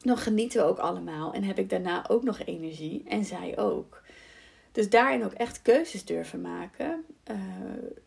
dan 0.00 0.16
genieten 0.16 0.60
we 0.60 0.66
ook 0.66 0.78
allemaal. 0.78 1.32
En 1.32 1.44
heb 1.44 1.58
ik 1.58 1.70
daarna 1.70 2.08
ook 2.08 2.22
nog 2.22 2.40
energie. 2.44 3.02
En 3.08 3.24
zij 3.24 3.58
ook. 3.58 4.02
Dus 4.76 4.88
daarin 4.88 5.24
ook 5.24 5.32
echt 5.32 5.62
keuzes 5.62 6.04
durven 6.04 6.40
maken. 6.40 7.04
Uh, 7.30 7.36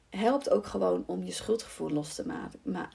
helpt 0.09 0.49
ook 0.49 0.65
gewoon 0.65 1.03
om 1.07 1.23
je 1.23 1.31
schuldgevoel 1.31 1.89
los 1.89 2.15
te, 2.15 2.25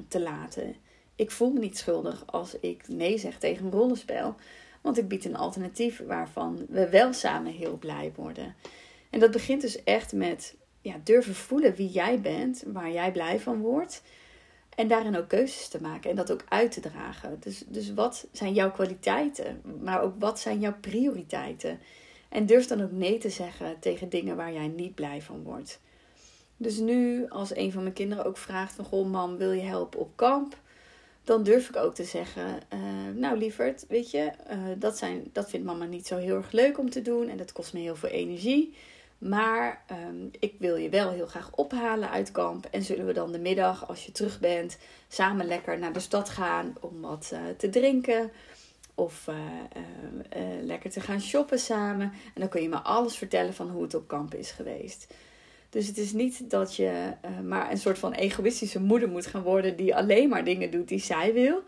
te 0.08 0.20
laten. 0.20 0.74
Ik 1.16 1.30
voel 1.30 1.52
me 1.52 1.58
niet 1.58 1.78
schuldig 1.78 2.22
als 2.26 2.58
ik 2.58 2.88
nee 2.88 3.18
zeg 3.18 3.38
tegen 3.38 3.64
een 3.64 3.72
rollenspel. 3.72 4.34
Want 4.80 4.98
ik 4.98 5.08
bied 5.08 5.24
een 5.24 5.37
alternatief 5.37 6.02
waarvan 6.06 6.66
we 6.68 6.88
wel 6.88 7.12
samen 7.12 7.52
heel 7.52 7.78
blij 7.78 8.12
worden. 8.16 8.54
En 9.10 9.20
dat 9.20 9.30
begint 9.30 9.60
dus 9.60 9.84
echt 9.84 10.12
met 10.12 10.56
ja, 10.80 11.00
durven 11.04 11.34
voelen 11.34 11.74
wie 11.74 11.90
jij 11.90 12.20
bent, 12.20 12.64
waar 12.66 12.90
jij 12.90 13.12
blij 13.12 13.40
van 13.40 13.60
wordt. 13.60 14.02
En 14.74 14.88
daarin 14.88 15.16
ook 15.16 15.28
keuzes 15.28 15.68
te 15.68 15.80
maken 15.80 16.10
en 16.10 16.16
dat 16.16 16.32
ook 16.32 16.44
uit 16.48 16.72
te 16.72 16.80
dragen. 16.80 17.37
Dus, 17.40 17.64
dus 17.66 17.94
wat 17.94 18.26
zijn 18.32 18.52
jouw 18.52 18.70
kwaliteiten, 18.70 19.60
maar 19.82 20.02
ook 20.02 20.14
wat 20.18 20.40
zijn 20.40 20.60
jouw 20.60 20.76
prioriteiten? 20.80 21.80
En 22.35 22.47
durf 22.47 22.66
dan 22.66 22.83
ook 22.83 22.92
nee 22.92 23.18
te 23.18 23.31
zeggen 23.31 23.79
tegen 23.81 24.09
dingen 24.09 24.37
waar 24.37 24.53
jij 24.53 24.68
niet 24.68 24.94
blij 24.94 25.23
van 25.23 25.42
wordt. 25.42 25.81
Dus 26.57 26.79
nu, 26.79 27.29
als 27.29 27.57
een 27.57 27.73
van 27.73 27.83
mijn 27.83 27.94
kinderen 27.94 28.25
ook 28.25 28.37
vraagt 28.37 28.75
van... 28.75 28.85
Goh, 28.85 29.11
mam, 29.11 29.37
wil 29.37 29.53
je 29.53 29.62
helpen 29.62 30.01
op 30.01 30.11
kamp? 30.14 30.57
Dan 31.25 31.42
durf 31.42 31.68
ik 31.68 31.77
ook 31.77 31.94
te 31.94 32.05
zeggen... 32.05 32.61
Uh, 32.75 32.81
nou, 33.14 33.38
lieverd, 33.38 33.85
weet 33.88 34.11
je... 34.11 34.31
Uh, 34.51 34.57
dat, 34.79 34.99
zijn, 34.99 35.25
dat 35.33 35.51
vindt 35.51 35.66
mama 35.66 35.85
niet 35.85 36.07
zo 36.07 36.16
heel 36.16 36.37
erg 36.37 36.53
leuk 36.53 36.79
om 36.79 36.90
te 36.90 37.03
doen. 37.03 37.29
En 37.29 37.37
dat 37.37 37.53
kost 37.53 37.73
me 37.73 37.81
heel 37.81 37.97
veel 37.97 38.09
energie. 38.09 38.75
Maar 39.18 39.85
um, 40.09 40.31
ik 40.38 40.55
wil 40.59 40.77
je 40.77 40.88
wel 40.88 41.11
heel 41.11 41.27
graag 41.27 41.51
ophalen 41.55 42.11
uit 42.11 42.31
kamp. 42.31 42.66
En 42.70 42.83
zullen 42.83 43.07
we 43.07 43.12
dan 43.12 43.33
de 43.33 43.38
middag, 43.38 43.88
als 43.88 44.07
je 44.07 44.12
terug 44.12 44.40
bent, 44.40 44.79
samen 45.09 45.47
lekker 45.47 45.79
naar 45.79 45.92
de 45.92 46.01
stad 46.01 46.29
gaan 46.29 46.75
om 46.81 47.01
wat 47.01 47.31
uh, 47.33 47.38
te 47.57 47.68
drinken. 47.68 48.31
Of 48.94 49.26
uh, 49.28 49.37
uh, 50.37 50.62
lekker 50.62 50.90
te 50.90 51.00
gaan 51.00 51.20
shoppen 51.20 51.59
samen. 51.59 52.12
En 52.35 52.40
dan 52.40 52.48
kun 52.48 52.62
je 52.62 52.68
me 52.68 52.78
alles 52.78 53.16
vertellen 53.16 53.54
van 53.54 53.70
hoe 53.70 53.83
het 53.83 53.94
op 53.94 54.09
kamp 54.09 54.35
is 54.35 54.50
geweest. 54.50 55.14
Dus 55.70 55.87
het 55.87 55.98
is 55.98 56.12
niet 56.12 56.50
dat 56.50 56.76
je 56.76 57.12
maar 57.44 57.70
een 57.70 57.78
soort 57.78 57.98
van 57.98 58.12
egoïstische 58.12 58.80
moeder 58.80 59.09
moet 59.09 59.26
gaan 59.26 59.42
worden 59.42 59.76
die 59.76 59.96
alleen 59.96 60.28
maar 60.28 60.44
dingen 60.44 60.70
doet 60.70 60.88
die 60.88 61.00
zij 61.00 61.33
wil. 61.33 61.62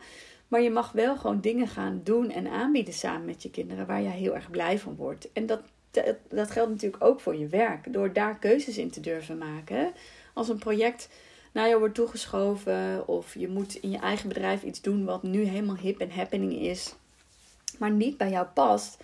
Maar 0.48 0.60
je 0.60 0.70
mag 0.70 0.92
wel 0.92 1.16
gewoon 1.16 1.40
dingen 1.40 1.68
gaan 1.68 2.00
doen 2.04 2.30
en 2.30 2.46
aanbieden 2.46 2.94
samen 2.94 3.24
met 3.24 3.42
je 3.42 3.50
kinderen 3.50 3.86
waar 3.86 4.02
jij 4.02 4.16
heel 4.16 4.34
erg 4.34 4.50
blij 4.50 4.78
van 4.78 4.96
wordt. 4.96 5.32
En 5.32 5.46
dat 5.46 5.60
dat 6.28 6.50
geldt 6.50 6.70
natuurlijk 6.70 7.04
ook 7.04 7.20
voor 7.20 7.36
je 7.36 7.46
werk. 7.46 7.92
Door 7.92 8.12
daar 8.12 8.38
keuzes 8.38 8.78
in 8.78 8.90
te 8.90 9.00
durven 9.00 9.38
maken. 9.38 9.92
Als 10.34 10.48
een 10.48 10.58
project 10.58 11.08
naar 11.52 11.68
je 11.68 11.78
wordt 11.78 11.94
toegeschoven. 11.94 13.08
Of 13.08 13.34
je 13.34 13.48
moet 13.48 13.74
in 13.74 13.90
je 13.90 13.98
eigen 13.98 14.28
bedrijf 14.28 14.62
iets 14.62 14.80
doen 14.80 15.04
wat 15.04 15.22
nu 15.22 15.42
helemaal 15.42 15.76
hip 15.76 15.98
en 16.00 16.10
happening 16.10 16.52
is. 16.52 16.94
Maar 17.78 17.90
niet 17.90 18.16
bij 18.16 18.30
jou 18.30 18.46
past. 18.46 18.96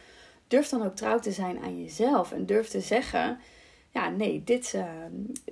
Durf 0.49 0.69
dan 0.69 0.85
ook 0.85 0.97
trouw 0.97 1.19
te 1.19 1.33
zijn 1.33 1.59
aan 1.59 1.83
jezelf. 1.83 2.33
En 2.33 2.47
durf 2.47 2.69
te 2.69 2.81
zeggen. 2.81 3.39
Ja, 3.91 4.09
nee, 4.09 4.43
dit, 4.45 4.73
uh, 4.77 4.85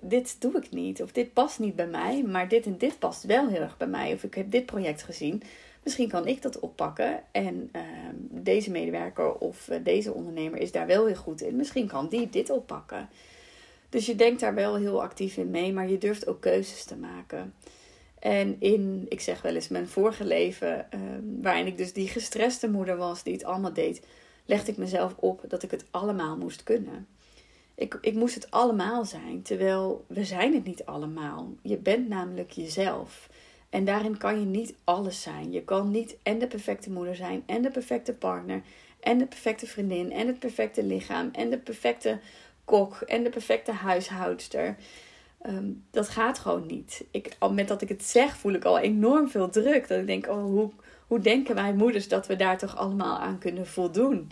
dit 0.01 0.41
doe 0.41 0.57
ik 0.57 0.71
niet. 0.71 1.03
Of 1.03 1.13
dit 1.13 1.33
past 1.33 1.59
niet 1.59 1.77
bij 1.77 1.87
mij. 1.87 2.23
Maar 2.23 2.49
dit 2.49 2.67
en 2.67 2.79
dit 2.79 2.99
past 2.99 3.25
wel 3.25 3.49
heel 3.49 3.61
erg 3.61 3.77
bij 3.77 3.87
mij. 3.87 4.13
Of 4.13 4.23
ik 4.23 4.35
heb 4.35 4.51
dit 4.51 4.67
project 4.67 5.03
gezien. 5.03 5.43
Misschien 5.83 6.09
kan 6.09 6.27
ik 6.27 6.43
dat 6.43 6.59
oppakken 6.59 7.23
en 7.31 7.69
ehm, 7.73 8.15
deze 8.21 8.71
medewerker 8.71 9.35
of 9.35 9.69
eh, 9.69 9.79
deze 9.85 10.13
ondernemer 10.13 10.61
is 10.61 10.73
daar 10.73 10.87
wel 10.87 11.07
heel 11.07 11.15
goed 11.15 11.41
in. 11.43 11.57
Misschien 11.57 11.87
kan 11.87 12.09
die 12.09 12.31
dit 12.31 12.51
oppakken. 12.51 13.09
Dus 13.89 14.07
je 14.07 14.15
denkt 14.15 14.41
daar 14.41 14.55
wel 14.55 14.77
heel 14.77 15.03
actief 15.03 15.37
in 15.37 15.51
mee, 15.51 15.73
maar 15.73 15.89
je 15.89 15.99
durft 15.99 16.27
ook 16.27 16.41
keuzes 16.41 16.85
te 16.85 16.97
maken. 16.97 17.55
En 18.21 18.57
in, 18.59 19.07
ik 19.09 19.21
zeg 19.21 19.43
wel 19.43 19.55
eens, 19.55 19.69
mijn 19.69 19.89
vorige 19.89 20.25
leven, 20.25 20.87
uh, 20.95 21.01
waarin 21.41 21.67
ik 21.67 21.79
dus 21.79 21.93
die 21.93 22.09
gestreste 22.09 22.71
moeder 22.71 22.97
was 22.97 23.23
die 23.23 23.33
het 23.33 23.45
allemaal 23.45 23.73
deed, 23.73 24.07
legde 24.45 24.71
ik 24.71 24.77
mezelf 24.77 25.15
op 25.17 25.45
dat 25.49 25.63
ik 25.63 25.71
het 25.71 25.85
allemaal 25.91 26.37
moest 26.37 26.63
kunnen. 26.63 27.07
Ik, 27.75 27.99
ik 28.01 28.15
moest 28.15 28.35
het 28.35 28.51
allemaal 28.51 29.05
zijn, 29.05 29.43
terwijl 29.43 30.05
we 30.07 30.25
zijn 30.25 30.55
het 30.55 30.65
niet 30.65 30.85
allemaal. 30.85 31.53
Je 31.63 31.77
bent 31.77 32.09
namelijk 32.09 32.51
jezelf. 32.51 33.29
En 33.71 33.85
daarin 33.85 34.17
kan 34.17 34.41
je 34.41 34.47
niet 34.47 34.75
alles 34.85 35.23
zijn. 35.23 35.53
Je 35.53 35.63
kan 35.63 35.91
niet 35.91 36.17
en 36.23 36.39
de 36.39 36.47
perfecte 36.47 36.91
moeder 36.91 37.17
zijn 37.17 37.43
en 37.47 37.63
de 37.63 37.71
perfecte 37.71 38.13
partner 38.13 38.63
en 39.01 39.19
de 39.19 39.27
perfecte 39.27 39.67
vriendin 39.67 40.13
en 40.13 40.27
het 40.27 40.39
perfecte 40.39 40.83
lichaam 40.83 41.29
en 41.33 41.51
de 41.51 41.59
perfecte 41.59 42.19
kok 42.65 43.01
en 43.01 43.23
de 43.23 43.31
perfecte 43.31 43.73
huishoudster. 43.73 44.77
Ehm, 45.43 45.71
dat 45.91 46.09
gaat 46.09 46.39
gewoon 46.39 46.67
niet. 46.67 47.05
Ik, 47.11 47.37
al 47.39 47.53
met 47.53 47.69
dat 47.69 47.83
ik 47.83 47.89
het 47.89 48.05
zeg, 48.05 48.37
voel 48.37 48.53
ik 48.53 48.65
al 48.65 48.79
enorm 48.79 49.29
veel 49.29 49.51
druk. 49.51 49.89
Dat 49.89 49.99
ik 49.99 50.07
denk, 50.07 50.29
oh, 50.29 50.43
hoe, 50.43 50.71
hoe 51.07 51.21
denken 51.21 51.55
wij 51.55 51.75
moeders 51.75 52.09
dat 52.09 52.27
we 52.27 52.37
daar 52.37 52.59
toch 52.59 52.77
allemaal 52.77 53.19
aan 53.19 53.39
kunnen 53.39 53.67
voldoen? 53.67 54.31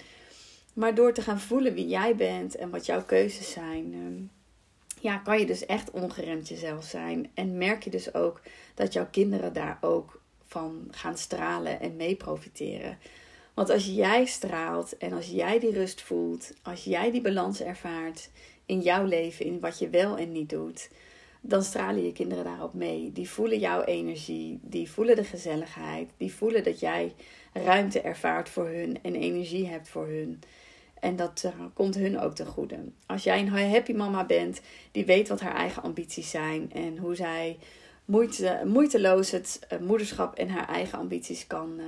Maar 0.73 0.95
door 0.95 1.13
te 1.13 1.23
gaan 1.23 1.41
voelen 1.41 1.75
wie 1.75 1.89
jij 1.89 2.17
bent 2.17 2.57
en 2.57 2.71
wat 2.71 2.87
jouw 2.87 3.05
keuzes 3.05 3.51
zijn, 3.51 3.93
ehm, 3.95 4.23
ja, 5.01 5.17
kan 5.19 5.39
je 5.39 5.47
dus 5.47 5.67
echt 5.67 5.91
ongeremd 5.91 6.49
jezelf 6.49 6.85
zijn. 6.85 7.31
En 7.35 7.59
merk 7.59 7.83
je 7.85 7.91
dus 7.91 8.15
ook 8.15 8.41
dat 8.75 8.93
jouw 8.93 9.07
kinderen 9.11 9.53
daar 9.53 9.79
ook 9.81 10.21
van 10.47 10.89
gaan 10.91 11.19
stralen 11.19 11.81
en 11.81 11.97
mee 11.97 12.15
profiteren. 12.15 12.99
Want 13.55 13.71
als 13.71 13.87
jij 13.87 14.25
straalt 14.25 14.97
en 14.97 15.13
als 15.13 15.27
jij 15.27 15.59
die 15.59 15.73
rust 15.73 16.03
voelt, 16.03 16.53
als 16.63 16.85
jij 16.85 17.11
die 17.11 17.21
balans 17.21 17.61
ervaart 17.63 18.31
in 18.69 18.81
jouw 18.81 19.05
leven, 19.05 19.45
in 19.45 19.61
wat 19.61 19.79
je 19.79 19.89
wel 19.89 20.17
en 20.17 20.33
niet 20.33 20.51
doet, 20.51 20.91
dan 21.41 21.63
stralen 21.63 22.05
je 22.05 22.13
kinderen 22.13 22.45
daarop 22.45 22.75
mee. 22.75 23.13
Die 23.13 23.31
voelen 23.31 23.59
jouw 23.59 23.83
energie, 23.83 24.59
die 24.63 24.91
voelen 24.91 25.17
de 25.17 25.25
gezelligheid, 25.25 26.11
die 26.17 26.35
voelen 26.35 26.65
dat 26.65 26.81
jij 26.81 27.15
ruimte 27.53 28.01
ervaart 28.01 28.49
voor 28.49 28.67
hun 28.67 28.99
en 29.03 29.15
energie 29.15 29.67
hebt 29.67 29.89
voor 29.89 30.07
hun. 30.07 30.41
En 31.01 31.17
dat 31.17 31.43
uh, 31.47 31.65
komt 31.75 31.95
hun 31.95 32.19
ook 32.19 32.35
ten 32.35 32.47
goede. 32.47 32.79
Als 33.07 33.25
jij 33.25 33.41
een 33.41 33.71
happy 33.71 33.93
mama 33.93 34.25
bent, 34.25 34.61
die 34.93 35.05
weet 35.05 35.29
wat 35.29 35.41
haar 35.41 35.55
eigen 35.55 35.83
ambities 35.83 36.31
zijn 36.31 36.73
en 36.73 36.99
hoe 36.99 37.15
zij 37.15 37.59
moeite, 38.05 38.63
moeiteloos 38.65 39.31
het 39.31 39.67
uh, 39.73 39.79
moederschap 39.79 40.35
en 40.35 40.49
haar 40.49 40.69
eigen 40.69 40.99
ambities 40.99 41.47
kan, 41.47 41.75
uh, 41.79 41.85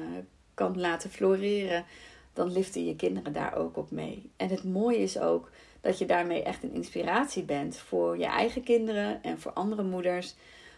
kan 0.54 0.80
laten 0.80 1.10
floreren, 1.10 1.84
dan 2.32 2.52
liften 2.52 2.86
je 2.86 2.96
kinderen 2.96 3.32
daar 3.32 3.56
ook 3.56 3.76
op 3.76 3.90
mee. 3.90 4.30
En 4.36 4.48
het 4.48 4.64
mooie 4.64 4.98
is 4.98 5.18
ook 5.18 5.50
dat 5.80 5.98
je 5.98 6.06
daarmee 6.06 6.42
echt 6.42 6.62
een 6.62 6.74
inspiratie 6.74 7.42
bent 7.42 7.76
voor 7.76 8.18
je 8.18 8.26
eigen 8.26 8.62
kinderen 8.62 9.22
en 9.22 9.40
voor 9.40 9.52
andere 9.52 9.82
moeders. 9.82 10.34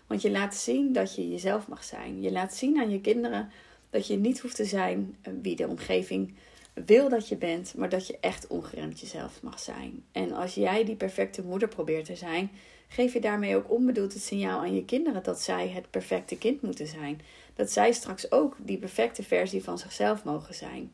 Want 0.06 0.22
je 0.22 0.30
laat 0.30 0.54
zien 0.54 0.92
dat 0.92 1.14
je 1.14 1.30
jezelf 1.30 1.68
mag 1.68 1.84
zijn. 1.84 2.22
Je 2.22 2.32
laat 2.32 2.54
zien 2.54 2.78
aan 2.78 2.90
je 2.90 3.00
kinderen 3.00 3.50
dat 3.90 4.06
je 4.06 4.16
niet 4.16 4.40
hoeft 4.40 4.56
te 4.56 4.64
zijn 4.64 5.16
wie 5.42 5.56
de 5.56 5.68
omgeving 5.68 6.34
wil 6.74 7.08
dat 7.08 7.28
je 7.28 7.36
bent, 7.36 7.74
maar 7.76 7.88
dat 7.88 8.06
je 8.06 8.18
echt 8.20 8.46
ongeremd 8.46 9.00
jezelf 9.00 9.42
mag 9.42 9.60
zijn. 9.60 10.04
En 10.12 10.32
als 10.32 10.54
jij 10.54 10.84
die 10.84 10.96
perfecte 10.96 11.42
moeder 11.42 11.68
probeert 11.68 12.04
te 12.04 12.16
zijn, 12.16 12.50
geef 12.88 13.12
je 13.12 13.20
daarmee 13.20 13.56
ook 13.56 13.70
onbedoeld 13.70 14.12
het 14.12 14.22
signaal 14.22 14.60
aan 14.60 14.74
je 14.74 14.84
kinderen 14.84 15.22
dat 15.22 15.40
zij 15.40 15.68
het 15.68 15.90
perfecte 15.90 16.38
kind 16.38 16.62
moeten 16.62 16.86
zijn. 16.86 17.20
Dat 17.54 17.72
zij 17.72 17.92
straks 17.92 18.30
ook 18.30 18.56
die 18.58 18.78
perfecte 18.78 19.22
versie 19.22 19.62
van 19.62 19.78
zichzelf 19.78 20.24
mogen 20.24 20.54
zijn. 20.54 20.92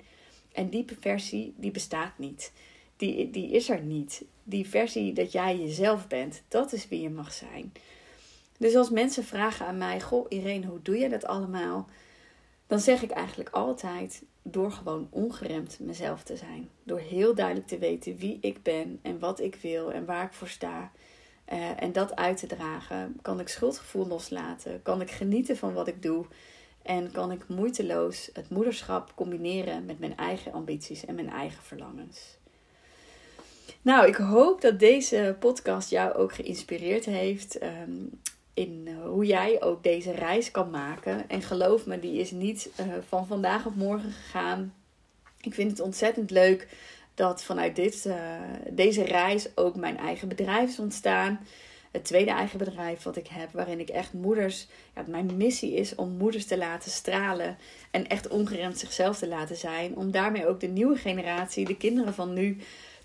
En 0.52 0.68
die 0.68 0.84
versie, 1.00 1.54
die 1.56 1.70
bestaat 1.70 2.18
niet. 2.18 2.52
Die, 2.98 3.30
die 3.30 3.50
is 3.50 3.68
er 3.68 3.80
niet. 3.80 4.24
Die 4.42 4.68
versie 4.68 5.12
dat 5.12 5.32
jij 5.32 5.58
jezelf 5.58 6.06
bent, 6.06 6.42
dat 6.48 6.72
is 6.72 6.88
wie 6.88 7.00
je 7.00 7.10
mag 7.10 7.32
zijn. 7.32 7.72
Dus 8.58 8.74
als 8.74 8.90
mensen 8.90 9.24
vragen 9.24 9.66
aan 9.66 9.78
mij: 9.78 10.00
Goh, 10.00 10.26
Irene, 10.28 10.66
hoe 10.66 10.82
doe 10.82 10.98
je 10.98 11.08
dat 11.08 11.24
allemaal? 11.24 11.88
Dan 12.66 12.80
zeg 12.80 13.02
ik 13.02 13.10
eigenlijk 13.10 13.50
altijd: 13.50 14.22
door 14.42 14.72
gewoon 14.72 15.06
ongeremd 15.10 15.78
mezelf 15.80 16.22
te 16.22 16.36
zijn. 16.36 16.68
Door 16.82 16.98
heel 16.98 17.34
duidelijk 17.34 17.66
te 17.66 17.78
weten 17.78 18.16
wie 18.16 18.38
ik 18.40 18.62
ben 18.62 18.98
en 19.02 19.18
wat 19.18 19.40
ik 19.40 19.54
wil 19.54 19.92
en 19.92 20.04
waar 20.04 20.24
ik 20.24 20.32
voor 20.32 20.48
sta. 20.48 20.92
Uh, 21.52 21.82
en 21.82 21.92
dat 21.92 22.16
uit 22.16 22.36
te 22.36 22.46
dragen, 22.46 23.18
kan 23.22 23.40
ik 23.40 23.48
schuldgevoel 23.48 24.06
loslaten, 24.06 24.82
kan 24.82 25.00
ik 25.00 25.10
genieten 25.10 25.56
van 25.56 25.72
wat 25.72 25.88
ik 25.88 26.02
doe 26.02 26.26
en 26.82 27.12
kan 27.12 27.32
ik 27.32 27.48
moeiteloos 27.48 28.30
het 28.32 28.50
moederschap 28.50 29.12
combineren 29.14 29.84
met 29.84 29.98
mijn 29.98 30.16
eigen 30.16 30.52
ambities 30.52 31.04
en 31.04 31.14
mijn 31.14 31.30
eigen 31.30 31.62
verlangens. 31.62 32.38
Nou, 33.82 34.06
ik 34.06 34.14
hoop 34.14 34.60
dat 34.60 34.78
deze 34.78 35.36
podcast 35.38 35.90
jou 35.90 36.14
ook 36.14 36.32
geïnspireerd 36.32 37.04
heeft. 37.04 37.62
Um, 37.62 38.20
in 38.58 38.84
eh, 38.86 39.06
hoe 39.06 39.26
jij 39.26 39.62
ook 39.62 39.82
deze 39.82 40.12
reis 40.12 40.50
kan 40.50 40.70
maken. 40.70 41.28
En 41.28 41.42
geloof 41.42 41.86
me, 41.86 42.00
die 42.00 42.20
is 42.20 42.30
niet 42.30 42.70
uh, 42.80 42.86
van 43.08 43.26
vandaag 43.26 43.66
op 43.66 43.74
morgen 43.74 44.10
gegaan. 44.12 44.74
Ik 45.40 45.54
vind 45.54 45.70
het 45.70 45.80
ontzettend 45.80 46.30
leuk 46.30 46.68
dat 47.14 47.44
vanuit 47.44 47.76
dit, 47.76 48.04
uh, 48.06 48.14
deze 48.70 49.02
reis 49.02 49.48
ook 49.54 49.76
mijn 49.76 49.98
eigen 49.98 50.28
bedrijf 50.28 50.68
is 50.68 50.78
ontstaan. 50.78 51.40
Het 51.90 52.04
tweede 52.04 52.30
eigen 52.30 52.58
bedrijf 52.58 53.02
wat 53.02 53.16
ik 53.16 53.26
heb, 53.26 53.52
waarin 53.52 53.80
ik 53.80 53.88
echt 53.88 54.12
moeders. 54.12 54.66
Ja, 54.94 55.04
mijn 55.06 55.36
missie 55.36 55.74
is 55.74 55.94
om 55.94 56.16
moeders 56.16 56.44
te 56.44 56.58
laten 56.58 56.90
stralen 56.90 57.56
en 57.90 58.08
echt 58.08 58.28
ongeremd 58.28 58.78
zichzelf 58.78 59.18
te 59.18 59.28
laten 59.28 59.56
zijn. 59.56 59.96
Om 59.96 60.10
daarmee 60.10 60.46
ook 60.46 60.60
de 60.60 60.66
nieuwe 60.66 60.96
generatie, 60.96 61.66
de 61.66 61.76
kinderen 61.76 62.14
van 62.14 62.32
nu, 62.32 62.58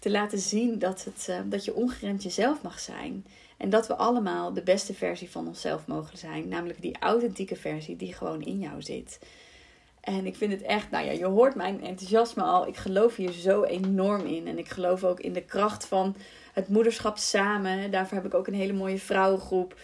te 0.03 0.11
laten 0.11 0.39
zien 0.39 0.79
dat, 0.79 1.03
het, 1.03 1.43
dat 1.49 1.65
je 1.65 1.73
ongeremd 1.73 2.23
jezelf 2.23 2.61
mag 2.61 2.79
zijn. 2.79 3.25
En 3.57 3.69
dat 3.69 3.87
we 3.87 3.95
allemaal 3.95 4.53
de 4.53 4.63
beste 4.63 4.93
versie 4.93 5.29
van 5.29 5.47
onszelf 5.47 5.87
mogen 5.87 6.17
zijn. 6.17 6.47
Namelijk 6.47 6.81
die 6.81 6.97
authentieke 6.99 7.55
versie 7.55 7.95
die 7.95 8.13
gewoon 8.13 8.41
in 8.41 8.59
jou 8.59 8.81
zit. 8.81 9.19
En 9.99 10.25
ik 10.25 10.35
vind 10.35 10.51
het 10.51 10.61
echt, 10.61 10.91
nou 10.91 11.05
ja, 11.05 11.11
je 11.11 11.25
hoort 11.25 11.55
mijn 11.55 11.83
enthousiasme 11.83 12.43
al. 12.43 12.67
Ik 12.67 12.77
geloof 12.77 13.15
hier 13.15 13.31
zo 13.31 13.63
enorm 13.63 14.25
in. 14.25 14.47
En 14.47 14.57
ik 14.57 14.69
geloof 14.69 15.03
ook 15.03 15.19
in 15.19 15.33
de 15.33 15.43
kracht 15.43 15.85
van 15.85 16.15
het 16.53 16.67
moederschap 16.67 17.17
samen. 17.17 17.91
Daarvoor 17.91 18.17
heb 18.17 18.25
ik 18.25 18.33
ook 18.33 18.47
een 18.47 18.53
hele 18.53 18.73
mooie 18.73 18.99
vrouwengroep. 18.99 19.75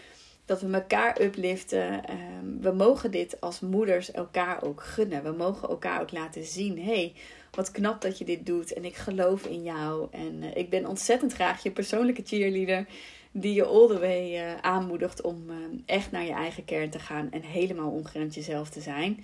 Dat 0.46 0.62
we 0.62 0.74
elkaar 0.74 1.22
upliften. 1.22 2.06
Ehm, 2.06 2.60
we 2.62 2.72
mogen 2.72 3.12
dit 3.12 3.42
als 3.42 3.60
moeders 3.60 4.12
elkaar 4.12 4.64
ook 4.64 4.84
gunnen. 4.84 5.24
We 5.24 5.32
mogen 5.32 5.70
elkaar 5.70 6.02
ook 6.02 6.12
laten 6.12 6.44
zien. 6.44 6.84
hey, 6.84 7.14
wat 7.52 7.72
knap 7.72 8.02
dat 8.02 8.18
je 8.18 8.26
dit 8.26 8.46
doet. 8.46 8.74
En 8.74 8.86
ik 8.86 8.96
geloof 8.96 9.46
in 9.46 9.64
jou. 9.64 10.08
En 10.12 10.42
eh, 10.42 10.56
ik 10.56 10.70
ben 10.70 10.86
ontzettend 10.86 11.34
graag 11.34 11.64
je 11.64 11.72
persoonlijke 11.72 12.24
cheerleader 12.26 12.86
die 13.32 13.54
je 13.54 13.66
all 13.66 13.88
the 13.88 14.00
way 14.00 14.36
uh, 14.36 14.56
aanmoedigt 14.62 15.22
om 15.22 15.50
uh, 15.50 15.56
echt 15.86 16.12
naar 16.12 16.26
je 16.26 16.32
eigen 16.32 16.66
kern 16.66 16.90
te 16.90 17.00
gaan 17.00 17.32
en 17.32 17.42
helemaal 17.42 17.92
ongeremd 17.92 18.36
jezelf 18.36 18.70
te 18.70 18.82
zijn. 18.82 19.24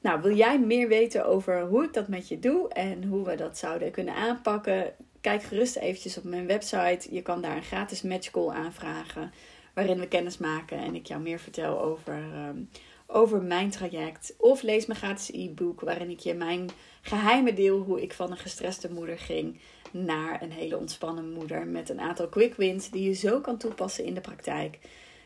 Nou, 0.00 0.22
wil 0.22 0.36
jij 0.36 0.60
meer 0.60 0.88
weten 0.88 1.26
over 1.26 1.60
hoe 1.60 1.84
ik 1.84 1.92
dat 1.92 2.08
met 2.08 2.28
je 2.28 2.38
doe 2.38 2.68
en 2.68 3.04
hoe 3.04 3.24
we 3.24 3.34
dat 3.34 3.58
zouden 3.58 3.90
kunnen 3.90 4.14
aanpakken? 4.14 4.92
Kijk 5.20 5.42
gerust 5.42 5.76
eventjes 5.76 6.18
op 6.18 6.24
mijn 6.24 6.46
website. 6.46 7.08
Je 7.10 7.22
kan 7.22 7.42
daar 7.42 7.56
een 7.56 7.62
gratis 7.62 8.02
matchcall 8.02 8.48
aanvragen 8.48 9.32
waarin 9.74 10.00
we 10.00 10.08
kennis 10.08 10.38
maken 10.38 10.78
en 10.78 10.94
ik 10.94 11.06
jou 11.06 11.20
meer 11.20 11.38
vertel 11.38 11.80
over, 11.80 12.14
um, 12.48 12.68
over 13.06 13.42
mijn 13.42 13.70
traject. 13.70 14.34
Of 14.38 14.62
lees 14.62 14.86
mijn 14.86 14.98
gratis 14.98 15.30
e-book 15.32 15.80
waarin 15.80 16.10
ik 16.10 16.20
je 16.20 16.34
mijn 16.34 16.70
geheimen 17.02 17.54
deel 17.54 17.78
hoe 17.78 18.02
ik 18.02 18.12
van 18.12 18.30
een 18.30 18.36
gestreste 18.36 18.92
moeder 18.92 19.18
ging 19.18 19.58
naar 19.90 20.42
een 20.42 20.52
hele 20.52 20.78
ontspannen 20.78 21.32
moeder 21.32 21.66
met 21.66 21.88
een 21.88 22.00
aantal 22.00 22.28
quick 22.28 22.54
wins 22.54 22.90
die 22.90 23.04
je 23.04 23.12
zo 23.12 23.40
kan 23.40 23.56
toepassen 23.56 24.04
in 24.04 24.14
de 24.14 24.20
praktijk. 24.20 24.78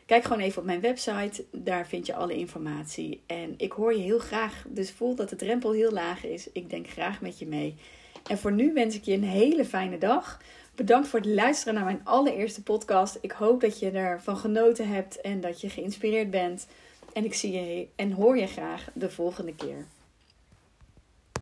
Kijk 0.05 0.23
gewoon 0.23 0.41
even 0.41 0.59
op 0.59 0.65
mijn 0.65 0.81
website, 0.81 1.45
daar 1.51 1.87
vind 1.87 2.05
je 2.05 2.15
alle 2.15 2.35
informatie. 2.35 3.21
En 3.25 3.53
ik 3.57 3.71
hoor 3.71 3.93
je 3.93 4.01
heel 4.01 4.19
graag, 4.19 4.65
dus 4.67 4.91
voel 4.91 5.15
dat 5.15 5.29
de 5.29 5.35
drempel 5.35 5.71
heel 5.71 5.91
laag 5.91 6.25
is. 6.25 6.51
Ik 6.51 6.69
denk 6.69 6.89
graag 6.89 7.21
met 7.21 7.39
je 7.39 7.47
mee. 7.47 7.75
En 8.27 8.37
voor 8.37 8.51
nu 8.51 8.73
wens 8.73 8.95
ik 8.95 9.03
je 9.03 9.13
een 9.13 9.23
hele 9.23 9.65
fijne 9.65 9.97
dag. 9.97 10.41
Bedankt 10.75 11.07
voor 11.07 11.19
het 11.19 11.29
luisteren 11.29 11.73
naar 11.73 11.83
mijn 11.83 12.01
allereerste 12.03 12.63
podcast. 12.63 13.17
Ik 13.21 13.31
hoop 13.31 13.61
dat 13.61 13.79
je 13.79 13.91
ervan 13.91 14.37
genoten 14.37 14.87
hebt 14.87 15.21
en 15.21 15.41
dat 15.41 15.61
je 15.61 15.69
geïnspireerd 15.69 16.29
bent. 16.29 16.67
En 17.19 17.25
ik 17.25 17.33
zie 17.33 17.51
je 17.51 17.87
en 17.95 18.11
hoor 18.11 18.37
je 18.37 18.47
graag 18.47 18.89
de 18.93 19.09
volgende 19.09 19.55
keer. 19.55 19.85